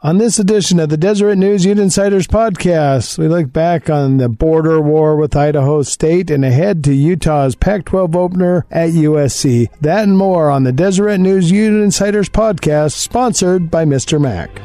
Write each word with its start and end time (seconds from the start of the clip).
On 0.00 0.18
this 0.18 0.38
edition 0.38 0.78
of 0.78 0.90
the 0.90 0.96
Deseret 0.96 1.38
News 1.38 1.64
Ute 1.64 1.80
Insiders 1.80 2.28
podcast, 2.28 3.18
we 3.18 3.26
look 3.26 3.52
back 3.52 3.90
on 3.90 4.18
the 4.18 4.28
border 4.28 4.80
war 4.80 5.16
with 5.16 5.34
Idaho 5.34 5.82
State 5.82 6.30
and 6.30 6.44
ahead 6.44 6.84
to 6.84 6.94
Utah's 6.94 7.56
Pac 7.56 7.84
12 7.86 8.14
opener 8.14 8.64
at 8.70 8.90
USC. 8.90 9.66
That 9.80 10.04
and 10.04 10.16
more 10.16 10.50
on 10.50 10.62
the 10.62 10.70
Deseret 10.70 11.18
News 11.18 11.50
Ute 11.50 11.82
Insiders 11.82 12.28
podcast, 12.28 12.92
sponsored 12.92 13.72
by 13.72 13.84
Mr. 13.84 14.20
Mac. 14.20 14.62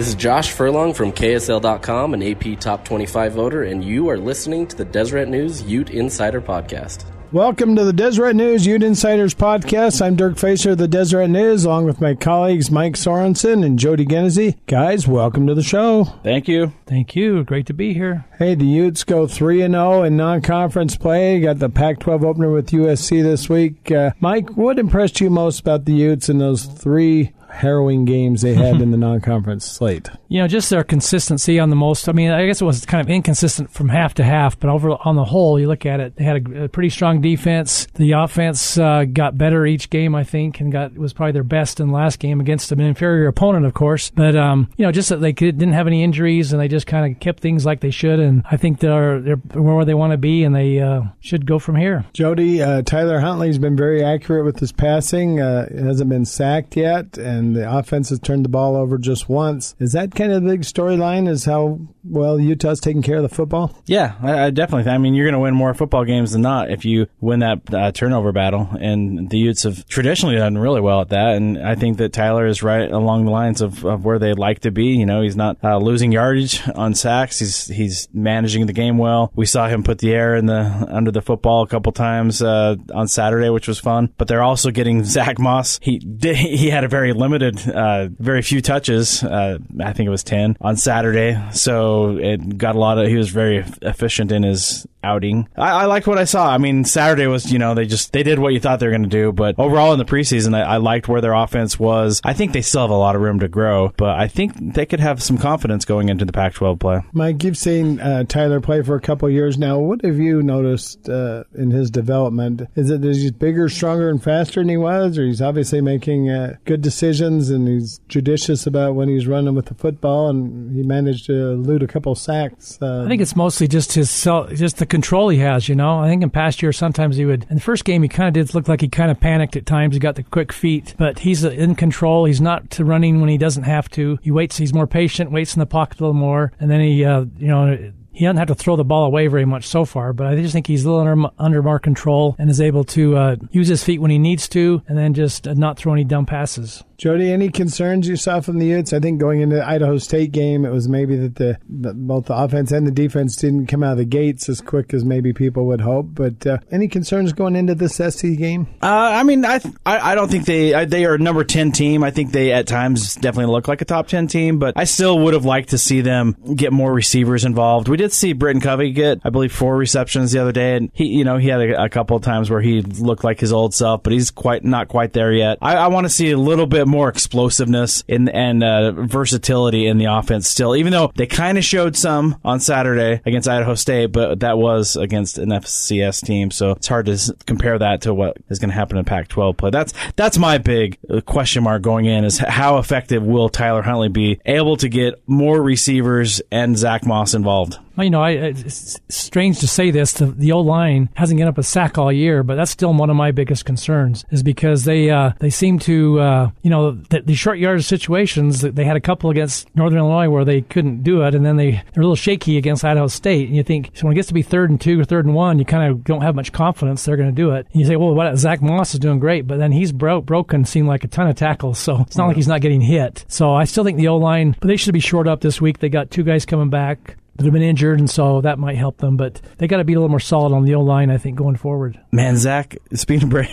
This 0.00 0.08
is 0.08 0.14
Josh 0.14 0.52
Furlong 0.52 0.94
from 0.94 1.12
KSL.com, 1.12 2.14
an 2.14 2.22
AP 2.22 2.58
Top 2.58 2.86
25 2.86 3.34
voter, 3.34 3.64
and 3.64 3.84
you 3.84 4.08
are 4.08 4.16
listening 4.16 4.66
to 4.68 4.74
the 4.74 4.86
Deseret 4.86 5.28
News 5.28 5.62
Ute 5.62 5.90
Insider 5.90 6.40
Podcast. 6.40 7.04
Welcome 7.32 7.76
to 7.76 7.84
the 7.84 7.92
Deseret 7.92 8.34
News 8.34 8.64
Ute 8.64 8.82
Insiders 8.82 9.34
Podcast. 9.34 10.00
I'm 10.00 10.16
Dirk 10.16 10.38
Facer 10.38 10.70
of 10.70 10.78
the 10.78 10.88
Deseret 10.88 11.28
News, 11.28 11.66
along 11.66 11.84
with 11.84 12.00
my 12.00 12.14
colleagues 12.14 12.70
Mike 12.70 12.94
Sorensen 12.94 13.62
and 13.62 13.78
Jody 13.78 14.06
Genessy. 14.06 14.56
Guys, 14.66 15.06
welcome 15.06 15.46
to 15.46 15.54
the 15.54 15.62
show. 15.62 16.04
Thank 16.22 16.48
you. 16.48 16.72
Thank 16.86 17.14
you. 17.14 17.44
Great 17.44 17.66
to 17.66 17.74
be 17.74 17.92
here. 17.92 18.24
Hey, 18.38 18.54
the 18.54 18.64
Utes 18.64 19.04
go 19.04 19.26
3 19.26 19.60
and 19.60 19.74
0 19.74 20.04
in 20.04 20.16
non 20.16 20.40
conference 20.40 20.96
play. 20.96 21.40
Got 21.40 21.58
the 21.58 21.68
Pac 21.68 21.98
12 21.98 22.24
opener 22.24 22.50
with 22.50 22.70
USC 22.70 23.22
this 23.22 23.50
week. 23.50 23.92
Uh, 23.92 24.12
Mike, 24.18 24.56
what 24.56 24.78
impressed 24.78 25.20
you 25.20 25.28
most 25.28 25.60
about 25.60 25.84
the 25.84 25.92
Utes 25.92 26.30
in 26.30 26.38
those 26.38 26.64
three 26.64 27.32
harrowing 27.52 28.04
games 28.04 28.42
they 28.42 28.54
had 28.54 28.80
in 28.80 28.90
the 28.90 28.96
non-conference 28.98 29.64
slate. 29.64 30.10
You 30.30 30.38
know, 30.38 30.46
just 30.46 30.70
their 30.70 30.84
consistency 30.84 31.58
on 31.58 31.70
the 31.70 31.76
most. 31.76 32.08
I 32.08 32.12
mean, 32.12 32.30
I 32.30 32.46
guess 32.46 32.60
it 32.60 32.64
was 32.64 32.86
kind 32.86 33.00
of 33.00 33.10
inconsistent 33.10 33.72
from 33.72 33.88
half 33.88 34.14
to 34.14 34.24
half, 34.24 34.58
but 34.60 34.70
over 34.70 34.90
on 34.90 35.16
the 35.16 35.24
whole, 35.24 35.58
you 35.58 35.66
look 35.66 35.84
at 35.84 35.98
it, 35.98 36.14
they 36.14 36.22
had 36.22 36.46
a, 36.46 36.64
a 36.64 36.68
pretty 36.68 36.88
strong 36.88 37.20
defense. 37.20 37.88
The 37.96 38.12
offense 38.12 38.78
uh, 38.78 39.06
got 39.12 39.36
better 39.36 39.66
each 39.66 39.90
game, 39.90 40.14
I 40.14 40.22
think, 40.22 40.60
and 40.60 40.70
got 40.70 40.96
was 40.96 41.12
probably 41.12 41.32
their 41.32 41.42
best 41.42 41.80
in 41.80 41.90
last 41.90 42.20
game 42.20 42.38
against 42.40 42.70
an 42.70 42.78
inferior 42.78 43.26
opponent, 43.26 43.66
of 43.66 43.74
course. 43.74 44.10
But 44.10 44.36
um, 44.36 44.70
you 44.76 44.86
know, 44.86 44.92
just 44.92 45.08
that 45.08 45.20
they 45.20 45.32
could, 45.32 45.58
didn't 45.58 45.74
have 45.74 45.88
any 45.88 46.04
injuries 46.04 46.52
and 46.52 46.62
they 46.62 46.68
just 46.68 46.86
kind 46.86 47.12
of 47.12 47.18
kept 47.18 47.40
things 47.40 47.66
like 47.66 47.80
they 47.80 47.90
should. 47.90 48.20
And 48.20 48.44
I 48.48 48.56
think 48.56 48.78
they're 48.78 49.20
they're 49.20 49.36
where 49.36 49.84
they 49.84 49.94
want 49.94 50.12
to 50.12 50.16
be, 50.16 50.44
and 50.44 50.54
they 50.54 50.78
uh, 50.78 51.02
should 51.18 51.44
go 51.44 51.58
from 51.58 51.74
here. 51.74 52.04
Jody, 52.12 52.62
uh, 52.62 52.82
Tyler 52.82 53.18
Huntley's 53.18 53.58
been 53.58 53.76
very 53.76 54.04
accurate 54.04 54.44
with 54.44 54.60
his 54.60 54.70
passing. 54.70 55.40
Uh, 55.40 55.68
hasn't 55.76 56.08
been 56.08 56.24
sacked 56.24 56.76
yet, 56.76 57.18
and 57.18 57.56
the 57.56 57.68
offense 57.68 58.10
has 58.10 58.20
turned 58.20 58.44
the 58.44 58.48
ball 58.48 58.76
over 58.76 58.96
just 58.96 59.28
once. 59.28 59.74
Is 59.80 59.92
that 59.92 60.14
kind 60.20 60.32
of 60.32 60.42
the 60.42 60.48
big 60.50 60.60
storyline? 60.62 61.28
Is 61.28 61.44
how 61.44 61.80
well 62.04 62.38
Utah's 62.38 62.80
taking 62.80 63.02
care 63.02 63.16
of 63.16 63.22
the 63.22 63.34
football? 63.34 63.74
Yeah, 63.86 64.14
I, 64.22 64.46
I 64.46 64.50
definitely. 64.50 64.90
I 64.90 64.98
mean, 64.98 65.14
you're 65.14 65.24
going 65.24 65.34
to 65.34 65.40
win 65.40 65.54
more 65.54 65.72
football 65.72 66.04
games 66.04 66.32
than 66.32 66.42
not 66.42 66.70
if 66.70 66.84
you 66.84 67.06
win 67.20 67.40
that 67.40 67.72
uh, 67.72 67.92
turnover 67.92 68.32
battle. 68.32 68.68
And 68.78 69.30
the 69.30 69.38
Utes 69.38 69.62
have 69.62 69.86
traditionally 69.88 70.36
done 70.36 70.58
really 70.58 70.80
well 70.80 71.00
at 71.00 71.08
that. 71.08 71.36
And 71.36 71.58
I 71.58 71.74
think 71.74 71.96
that 71.98 72.12
Tyler 72.12 72.46
is 72.46 72.62
right 72.62 72.90
along 72.90 73.24
the 73.24 73.30
lines 73.30 73.62
of, 73.62 73.84
of 73.84 74.04
where 74.04 74.18
they'd 74.18 74.38
like 74.38 74.60
to 74.60 74.70
be. 74.70 74.88
You 74.88 75.06
know, 75.06 75.22
he's 75.22 75.36
not 75.36 75.56
uh, 75.64 75.78
losing 75.78 76.12
yardage 76.12 76.60
on 76.74 76.94
sacks. 76.94 77.38
He's 77.38 77.66
he's 77.66 78.08
managing 78.12 78.66
the 78.66 78.72
game 78.74 78.98
well. 78.98 79.32
We 79.34 79.46
saw 79.46 79.68
him 79.68 79.82
put 79.82 79.98
the 79.98 80.12
air 80.12 80.34
in 80.34 80.46
the 80.46 80.86
under 80.88 81.10
the 81.10 81.22
football 81.22 81.62
a 81.62 81.66
couple 81.66 81.92
times 81.92 82.42
uh, 82.42 82.76
on 82.94 83.08
Saturday, 83.08 83.48
which 83.48 83.66
was 83.66 83.78
fun. 83.78 84.12
But 84.18 84.28
they're 84.28 84.42
also 84.42 84.70
getting 84.70 85.04
Zach 85.10 85.38
Moss. 85.38 85.78
He 85.82 85.98
did, 85.98 86.36
he 86.36 86.68
had 86.68 86.84
a 86.84 86.88
very 86.88 87.14
limited, 87.14 87.66
uh, 87.68 88.08
very 88.18 88.42
few 88.42 88.60
touches. 88.60 89.22
Uh, 89.22 89.58
I 89.82 89.92
think 89.92 90.09
it 90.10 90.12
was 90.12 90.24
ten 90.24 90.56
on 90.60 90.76
Saturday. 90.76 91.40
So 91.52 92.16
it 92.18 92.58
got 92.58 92.74
a 92.74 92.78
lot 92.78 92.98
of. 92.98 93.08
He 93.08 93.16
was 93.16 93.30
very 93.30 93.64
efficient 93.82 94.32
in 94.32 94.42
his 94.42 94.86
outing. 95.02 95.48
I, 95.56 95.70
I 95.70 95.84
liked 95.86 96.06
what 96.06 96.18
I 96.18 96.24
saw. 96.24 96.48
I 96.48 96.58
mean, 96.58 96.84
Saturday 96.84 97.26
was, 97.26 97.50
you 97.50 97.58
know, 97.58 97.74
they 97.74 97.86
just 97.86 98.12
they 98.12 98.22
did 98.22 98.38
what 98.38 98.52
you 98.52 98.60
thought 98.60 98.80
they 98.80 98.86
were 98.86 98.92
going 98.92 99.02
to 99.02 99.08
do. 99.08 99.32
But 99.32 99.58
overall 99.58 99.92
in 99.92 99.98
the 99.98 100.04
preseason, 100.04 100.54
I, 100.54 100.62
I, 100.62 100.76
liked 100.76 101.08
where 101.08 101.20
their 101.20 101.34
offense 101.34 101.78
was. 101.78 102.20
I 102.24 102.32
think 102.32 102.52
they 102.52 102.62
still 102.62 102.82
have 102.82 102.90
a 102.90 102.94
lot 102.94 103.16
of 103.16 103.22
room 103.22 103.40
to 103.40 103.48
grow, 103.48 103.92
but 103.96 104.18
I 104.18 104.28
think 104.28 104.54
they 104.74 104.86
could 104.86 105.00
have 105.00 105.22
some 105.22 105.38
confidence 105.38 105.84
going 105.84 106.08
into 106.08 106.24
the 106.24 106.32
Pac-12 106.32 106.80
play. 106.80 107.02
Mike, 107.12 107.42
you've 107.44 107.58
seen 107.58 108.00
uh, 108.00 108.24
Tyler 108.24 108.60
play 108.60 108.82
for 108.82 108.94
a 108.94 109.00
couple 109.00 109.28
years 109.30 109.58
now. 109.58 109.78
What 109.78 110.04
have 110.04 110.18
you 110.18 110.42
noticed 110.42 111.08
uh, 111.08 111.44
in 111.54 111.70
his 111.70 111.90
development? 111.90 112.62
Is 112.76 112.90
it 112.90 113.00
that 113.02 113.14
he's 113.14 113.30
bigger, 113.30 113.68
stronger, 113.68 114.08
and 114.08 114.22
faster 114.22 114.60
than 114.60 114.68
he 114.68 114.76
was, 114.76 115.18
or 115.18 115.24
he's 115.24 115.42
obviously 115.42 115.80
making 115.80 116.30
uh, 116.30 116.56
good 116.64 116.82
decisions 116.82 117.50
and 117.50 117.68
he's 117.68 118.00
judicious 118.08 118.66
about 118.66 118.94
when 118.94 119.08
he's 119.08 119.26
running 119.26 119.54
with 119.54 119.66
the 119.66 119.74
football, 119.74 119.99
and 120.04 120.74
he 120.74 120.82
managed 120.82 121.26
to 121.26 121.50
elude 121.50 121.82
a 121.82 121.86
couple 121.86 122.14
sacks? 122.14 122.78
Uh, 122.80 123.04
I 123.04 123.08
think 123.08 123.22
it's 123.22 123.36
mostly 123.36 123.68
just 123.68 123.92
his 123.92 124.10
just 124.22 124.78
the 124.78 124.86
control 124.86 125.28
he 125.28 125.38
has. 125.38 125.68
You 125.68 125.74
know, 125.74 126.00
I 126.00 126.08
think 126.08 126.22
in 126.22 126.30
past 126.30 126.62
years 126.62 126.76
sometimes 126.76 127.16
he 127.16 127.24
would. 127.24 127.46
In 127.50 127.56
the 127.56 127.60
first 127.60 127.84
game, 127.84 128.02
he 128.02 128.08
kind 128.08 128.28
of 128.28 128.34
did 128.34 128.54
look 128.54 128.68
like 128.68 128.80
he 128.80 128.88
kind 128.88 129.10
of 129.10 129.20
panicked 129.20 129.56
at 129.56 129.66
times. 129.66 129.94
He 129.94 130.00
got 130.00 130.16
the 130.16 130.22
quick 130.22 130.52
feet, 130.52 130.94
but 130.98 131.20
he's 131.20 131.44
in 131.44 131.74
control. 131.74 132.24
He's 132.24 132.40
not 132.40 132.70
to 132.70 132.84
running 132.84 133.20
when 133.20 133.28
he 133.28 133.38
doesn't 133.38 133.64
have 133.64 133.88
to. 133.90 134.18
He 134.22 134.30
waits. 134.30 134.56
He's 134.56 134.72
more 134.74 134.86
patient. 134.86 135.30
Waits 135.30 135.54
in 135.54 135.60
the 135.60 135.66
pocket 135.66 136.00
a 136.00 136.04
little 136.04 136.14
more, 136.14 136.52
and 136.58 136.70
then 136.70 136.80
he, 136.80 137.04
uh, 137.04 137.24
you 137.38 137.48
know 137.48 137.92
he 138.12 138.24
doesn't 138.24 138.38
have 138.38 138.48
to 138.48 138.54
throw 138.54 138.76
the 138.76 138.84
ball 138.84 139.04
away 139.04 139.26
very 139.28 139.44
much 139.44 139.66
so 139.66 139.84
far, 139.84 140.12
but 140.12 140.26
I 140.26 140.36
just 140.36 140.52
think 140.52 140.66
he's 140.66 140.84
a 140.84 140.90
little 140.90 141.06
under, 141.06 141.28
under 141.38 141.62
more 141.62 141.78
control 141.78 142.36
and 142.38 142.50
is 142.50 142.60
able 142.60 142.84
to 142.84 143.16
uh, 143.16 143.36
use 143.50 143.68
his 143.68 143.84
feet 143.84 144.00
when 144.00 144.10
he 144.10 144.18
needs 144.18 144.48
to 144.50 144.82
and 144.88 144.98
then 144.98 145.14
just 145.14 145.46
uh, 145.46 145.54
not 145.54 145.78
throw 145.78 145.92
any 145.92 146.04
dumb 146.04 146.26
passes. 146.26 146.82
Jody, 147.00 147.32
any 147.32 147.48
concerns 147.48 148.06
you 148.06 148.16
saw 148.16 148.40
from 148.40 148.58
the 148.58 148.66
Utes? 148.66 148.92
I 148.92 149.00
think 149.00 149.20
going 149.20 149.40
into 149.40 149.56
the 149.56 149.66
Idaho 149.66 149.96
State 149.96 150.32
game, 150.32 150.66
it 150.66 150.70
was 150.70 150.86
maybe 150.86 151.16
that 151.16 151.36
the, 151.36 151.58
the 151.66 151.94
both 151.94 152.26
the 152.26 152.34
offense 152.34 152.72
and 152.72 152.86
the 152.86 152.90
defense 152.90 153.36
didn't 153.36 153.68
come 153.68 153.82
out 153.82 153.92
of 153.92 153.98
the 153.98 154.04
gates 154.04 154.50
as 154.50 154.60
quick 154.60 154.92
as 154.92 155.02
maybe 155.02 155.32
people 155.32 155.64
would 155.68 155.80
hope. 155.80 156.08
But 156.10 156.46
uh, 156.46 156.58
any 156.70 156.88
concerns 156.88 157.32
going 157.32 157.56
into 157.56 157.74
this 157.74 157.94
SC 157.94 158.36
game? 158.36 158.66
Uh, 158.82 158.86
I 158.86 159.22
mean, 159.22 159.46
I, 159.46 159.62
I, 159.86 160.12
I 160.12 160.14
don't 160.14 160.30
think 160.30 160.44
they 160.44 160.74
I, 160.74 160.84
they 160.84 161.06
are 161.06 161.14
a 161.14 161.18
number 161.18 161.42
ten 161.42 161.72
team. 161.72 162.04
I 162.04 162.10
think 162.10 162.32
they 162.32 162.52
at 162.52 162.66
times 162.66 163.14
definitely 163.14 163.50
look 163.50 163.66
like 163.66 163.80
a 163.80 163.86
top 163.86 164.08
ten 164.08 164.26
team, 164.26 164.58
but 164.58 164.74
I 164.76 164.84
still 164.84 165.18
would 165.20 165.32
have 165.32 165.46
liked 165.46 165.70
to 165.70 165.78
see 165.78 166.02
them 166.02 166.36
get 166.54 166.70
more 166.70 166.92
receivers 166.92 167.46
involved. 167.46 167.88
We 167.88 167.96
did 168.00 168.12
see 168.14 168.32
Britton 168.32 168.62
Covey 168.62 168.92
get, 168.92 169.20
I 169.24 169.28
believe, 169.28 169.52
four 169.52 169.76
receptions 169.76 170.32
the 170.32 170.38
other 170.38 170.52
day, 170.52 170.74
and 170.74 170.90
he, 170.94 171.08
you 171.08 171.22
know, 171.22 171.36
he 171.36 171.48
had 171.48 171.60
a, 171.60 171.84
a 171.84 171.88
couple 171.90 172.16
of 172.16 172.22
times 172.22 172.48
where 172.48 172.62
he 172.62 172.80
looked 172.80 173.24
like 173.24 173.38
his 173.38 173.52
old 173.52 173.74
self, 173.74 174.02
but 174.02 174.14
he's 174.14 174.30
quite 174.30 174.64
not 174.64 174.88
quite 174.88 175.12
there 175.12 175.32
yet. 175.32 175.58
I, 175.60 175.76
I 175.76 175.88
want 175.88 176.06
to 176.06 176.08
see 176.08 176.30
a 176.30 176.38
little 176.38 176.66
bit 176.66 176.88
more 176.88 177.10
explosiveness 177.10 178.02
in, 178.08 178.30
and 178.30 178.64
uh, 178.64 178.92
versatility 178.92 179.86
in 179.86 179.98
the 179.98 180.06
offense 180.06 180.48
still, 180.48 180.76
even 180.76 180.92
though 180.92 181.12
they 181.14 181.26
kind 181.26 181.58
of 181.58 181.64
showed 181.64 181.94
some 181.94 182.36
on 182.42 182.58
Saturday 182.58 183.20
against 183.26 183.46
Idaho 183.46 183.74
State, 183.74 184.12
but 184.12 184.40
that 184.40 184.56
was 184.56 184.96
against 184.96 185.36
an 185.36 185.50
FCS 185.50 186.24
team, 186.24 186.50
so 186.50 186.70
it's 186.70 186.88
hard 186.88 187.04
to 187.04 187.36
compare 187.44 187.78
that 187.78 188.00
to 188.02 188.14
what 188.14 188.38
is 188.48 188.58
going 188.58 188.70
to 188.70 188.74
happen 188.74 188.96
in 188.96 189.04
Pac-12 189.04 189.58
play. 189.58 189.70
That's 189.70 189.92
that's 190.16 190.38
my 190.38 190.56
big 190.56 190.96
uh, 191.10 191.20
question 191.20 191.64
mark 191.64 191.82
going 191.82 192.06
in 192.06 192.24
is 192.24 192.38
how 192.38 192.78
effective 192.78 193.22
will 193.22 193.50
Tyler 193.50 193.82
Huntley 193.82 194.08
be 194.08 194.40
able 194.46 194.78
to 194.78 194.88
get 194.88 195.22
more 195.26 195.60
receivers 195.62 196.40
and 196.50 196.78
Zach 196.78 197.04
Moss 197.04 197.34
involved? 197.34 197.76
Well, 197.96 198.04
you 198.04 198.10
know, 198.10 198.22
I, 198.22 198.30
it's 198.30 199.00
strange 199.08 199.60
to 199.60 199.68
say 199.68 199.90
this. 199.90 200.12
The, 200.14 200.26
the 200.26 200.52
old 200.52 200.66
line 200.66 201.08
hasn't 201.14 201.38
get 201.38 201.48
up 201.48 201.58
a 201.58 201.62
sack 201.62 201.98
all 201.98 202.12
year, 202.12 202.42
but 202.42 202.54
that's 202.54 202.70
still 202.70 202.92
one 202.94 203.10
of 203.10 203.16
my 203.16 203.30
biggest 203.30 203.64
concerns. 203.64 204.24
Is 204.30 204.42
because 204.42 204.84
they 204.84 205.10
uh, 205.10 205.32
they 205.40 205.50
seem 205.50 205.78
to 205.80 206.20
uh, 206.20 206.50
you 206.62 206.70
know 206.70 206.92
the, 206.92 207.22
the 207.22 207.34
short 207.34 207.58
yardage 207.58 207.86
situations. 207.86 208.60
They 208.60 208.84
had 208.84 208.96
a 208.96 209.00
couple 209.00 209.30
against 209.30 209.74
Northern 209.76 209.98
Illinois 209.98 210.28
where 210.28 210.44
they 210.44 210.62
couldn't 210.62 211.02
do 211.02 211.22
it, 211.22 211.34
and 211.34 211.44
then 211.44 211.56
they 211.56 211.72
they're 211.92 212.02
a 212.02 212.06
little 212.06 212.16
shaky 212.16 212.56
against 212.56 212.84
Idaho 212.84 213.08
State. 213.08 213.48
And 213.48 213.56
you 213.56 213.62
think 213.62 213.90
so 213.94 214.06
when 214.06 214.12
it 214.12 214.16
gets 214.16 214.28
to 214.28 214.34
be 214.34 214.42
third 214.42 214.70
and 214.70 214.80
two 214.80 215.00
or 215.00 215.04
third 215.04 215.24
and 215.24 215.34
one, 215.34 215.58
you 215.58 215.64
kind 215.64 215.90
of 215.90 216.04
don't 216.04 216.22
have 216.22 216.34
much 216.34 216.52
confidence 216.52 217.04
they're 217.04 217.16
going 217.16 217.28
to 217.28 217.34
do 217.34 217.50
it. 217.52 217.66
And 217.72 217.80
you 217.80 217.86
say, 217.86 217.96
well, 217.96 218.14
what 218.14 218.36
Zach 218.36 218.62
Moss 218.62 218.94
is 218.94 219.00
doing 219.00 219.18
great, 219.18 219.46
but 219.46 219.58
then 219.58 219.72
he's 219.72 219.92
broke 219.92 220.26
broken, 220.26 220.64
seemed 220.64 220.88
like 220.88 221.04
a 221.04 221.08
ton 221.08 221.28
of 221.28 221.36
tackles, 221.36 221.78
so 221.78 222.00
it's 222.00 222.16
not 222.16 222.28
like 222.28 222.36
he's 222.36 222.48
not 222.48 222.60
getting 222.60 222.80
hit. 222.80 223.24
So 223.28 223.52
I 223.52 223.64
still 223.64 223.84
think 223.84 223.98
the 223.98 224.08
O 224.08 224.16
line, 224.16 224.56
but 224.60 224.68
they 224.68 224.76
should 224.76 224.94
be 224.94 225.00
short 225.00 225.26
up 225.26 225.40
this 225.40 225.60
week. 225.60 225.78
They 225.78 225.88
got 225.88 226.10
two 226.10 226.22
guys 226.22 226.46
coming 226.46 226.70
back 226.70 227.16
that 227.40 227.46
have 227.46 227.54
been 227.54 227.62
injured, 227.62 227.98
and 227.98 228.10
so 228.10 228.42
that 228.42 228.58
might 228.58 228.76
help 228.76 228.98
them. 228.98 229.16
But 229.16 229.40
they 229.56 229.66
got 229.66 229.78
to 229.78 229.84
be 229.84 229.94
a 229.94 229.96
little 229.96 230.10
more 230.10 230.20
solid 230.20 230.52
on 230.52 230.64
the 230.64 230.74
O 230.74 230.82
line, 230.82 231.10
I 231.10 231.16
think, 231.16 231.36
going 231.36 231.56
forward. 231.56 231.98
Man, 232.12 232.36
Zach, 232.36 232.76
speaking 232.92 233.24
of 233.24 233.30
break, 233.30 233.48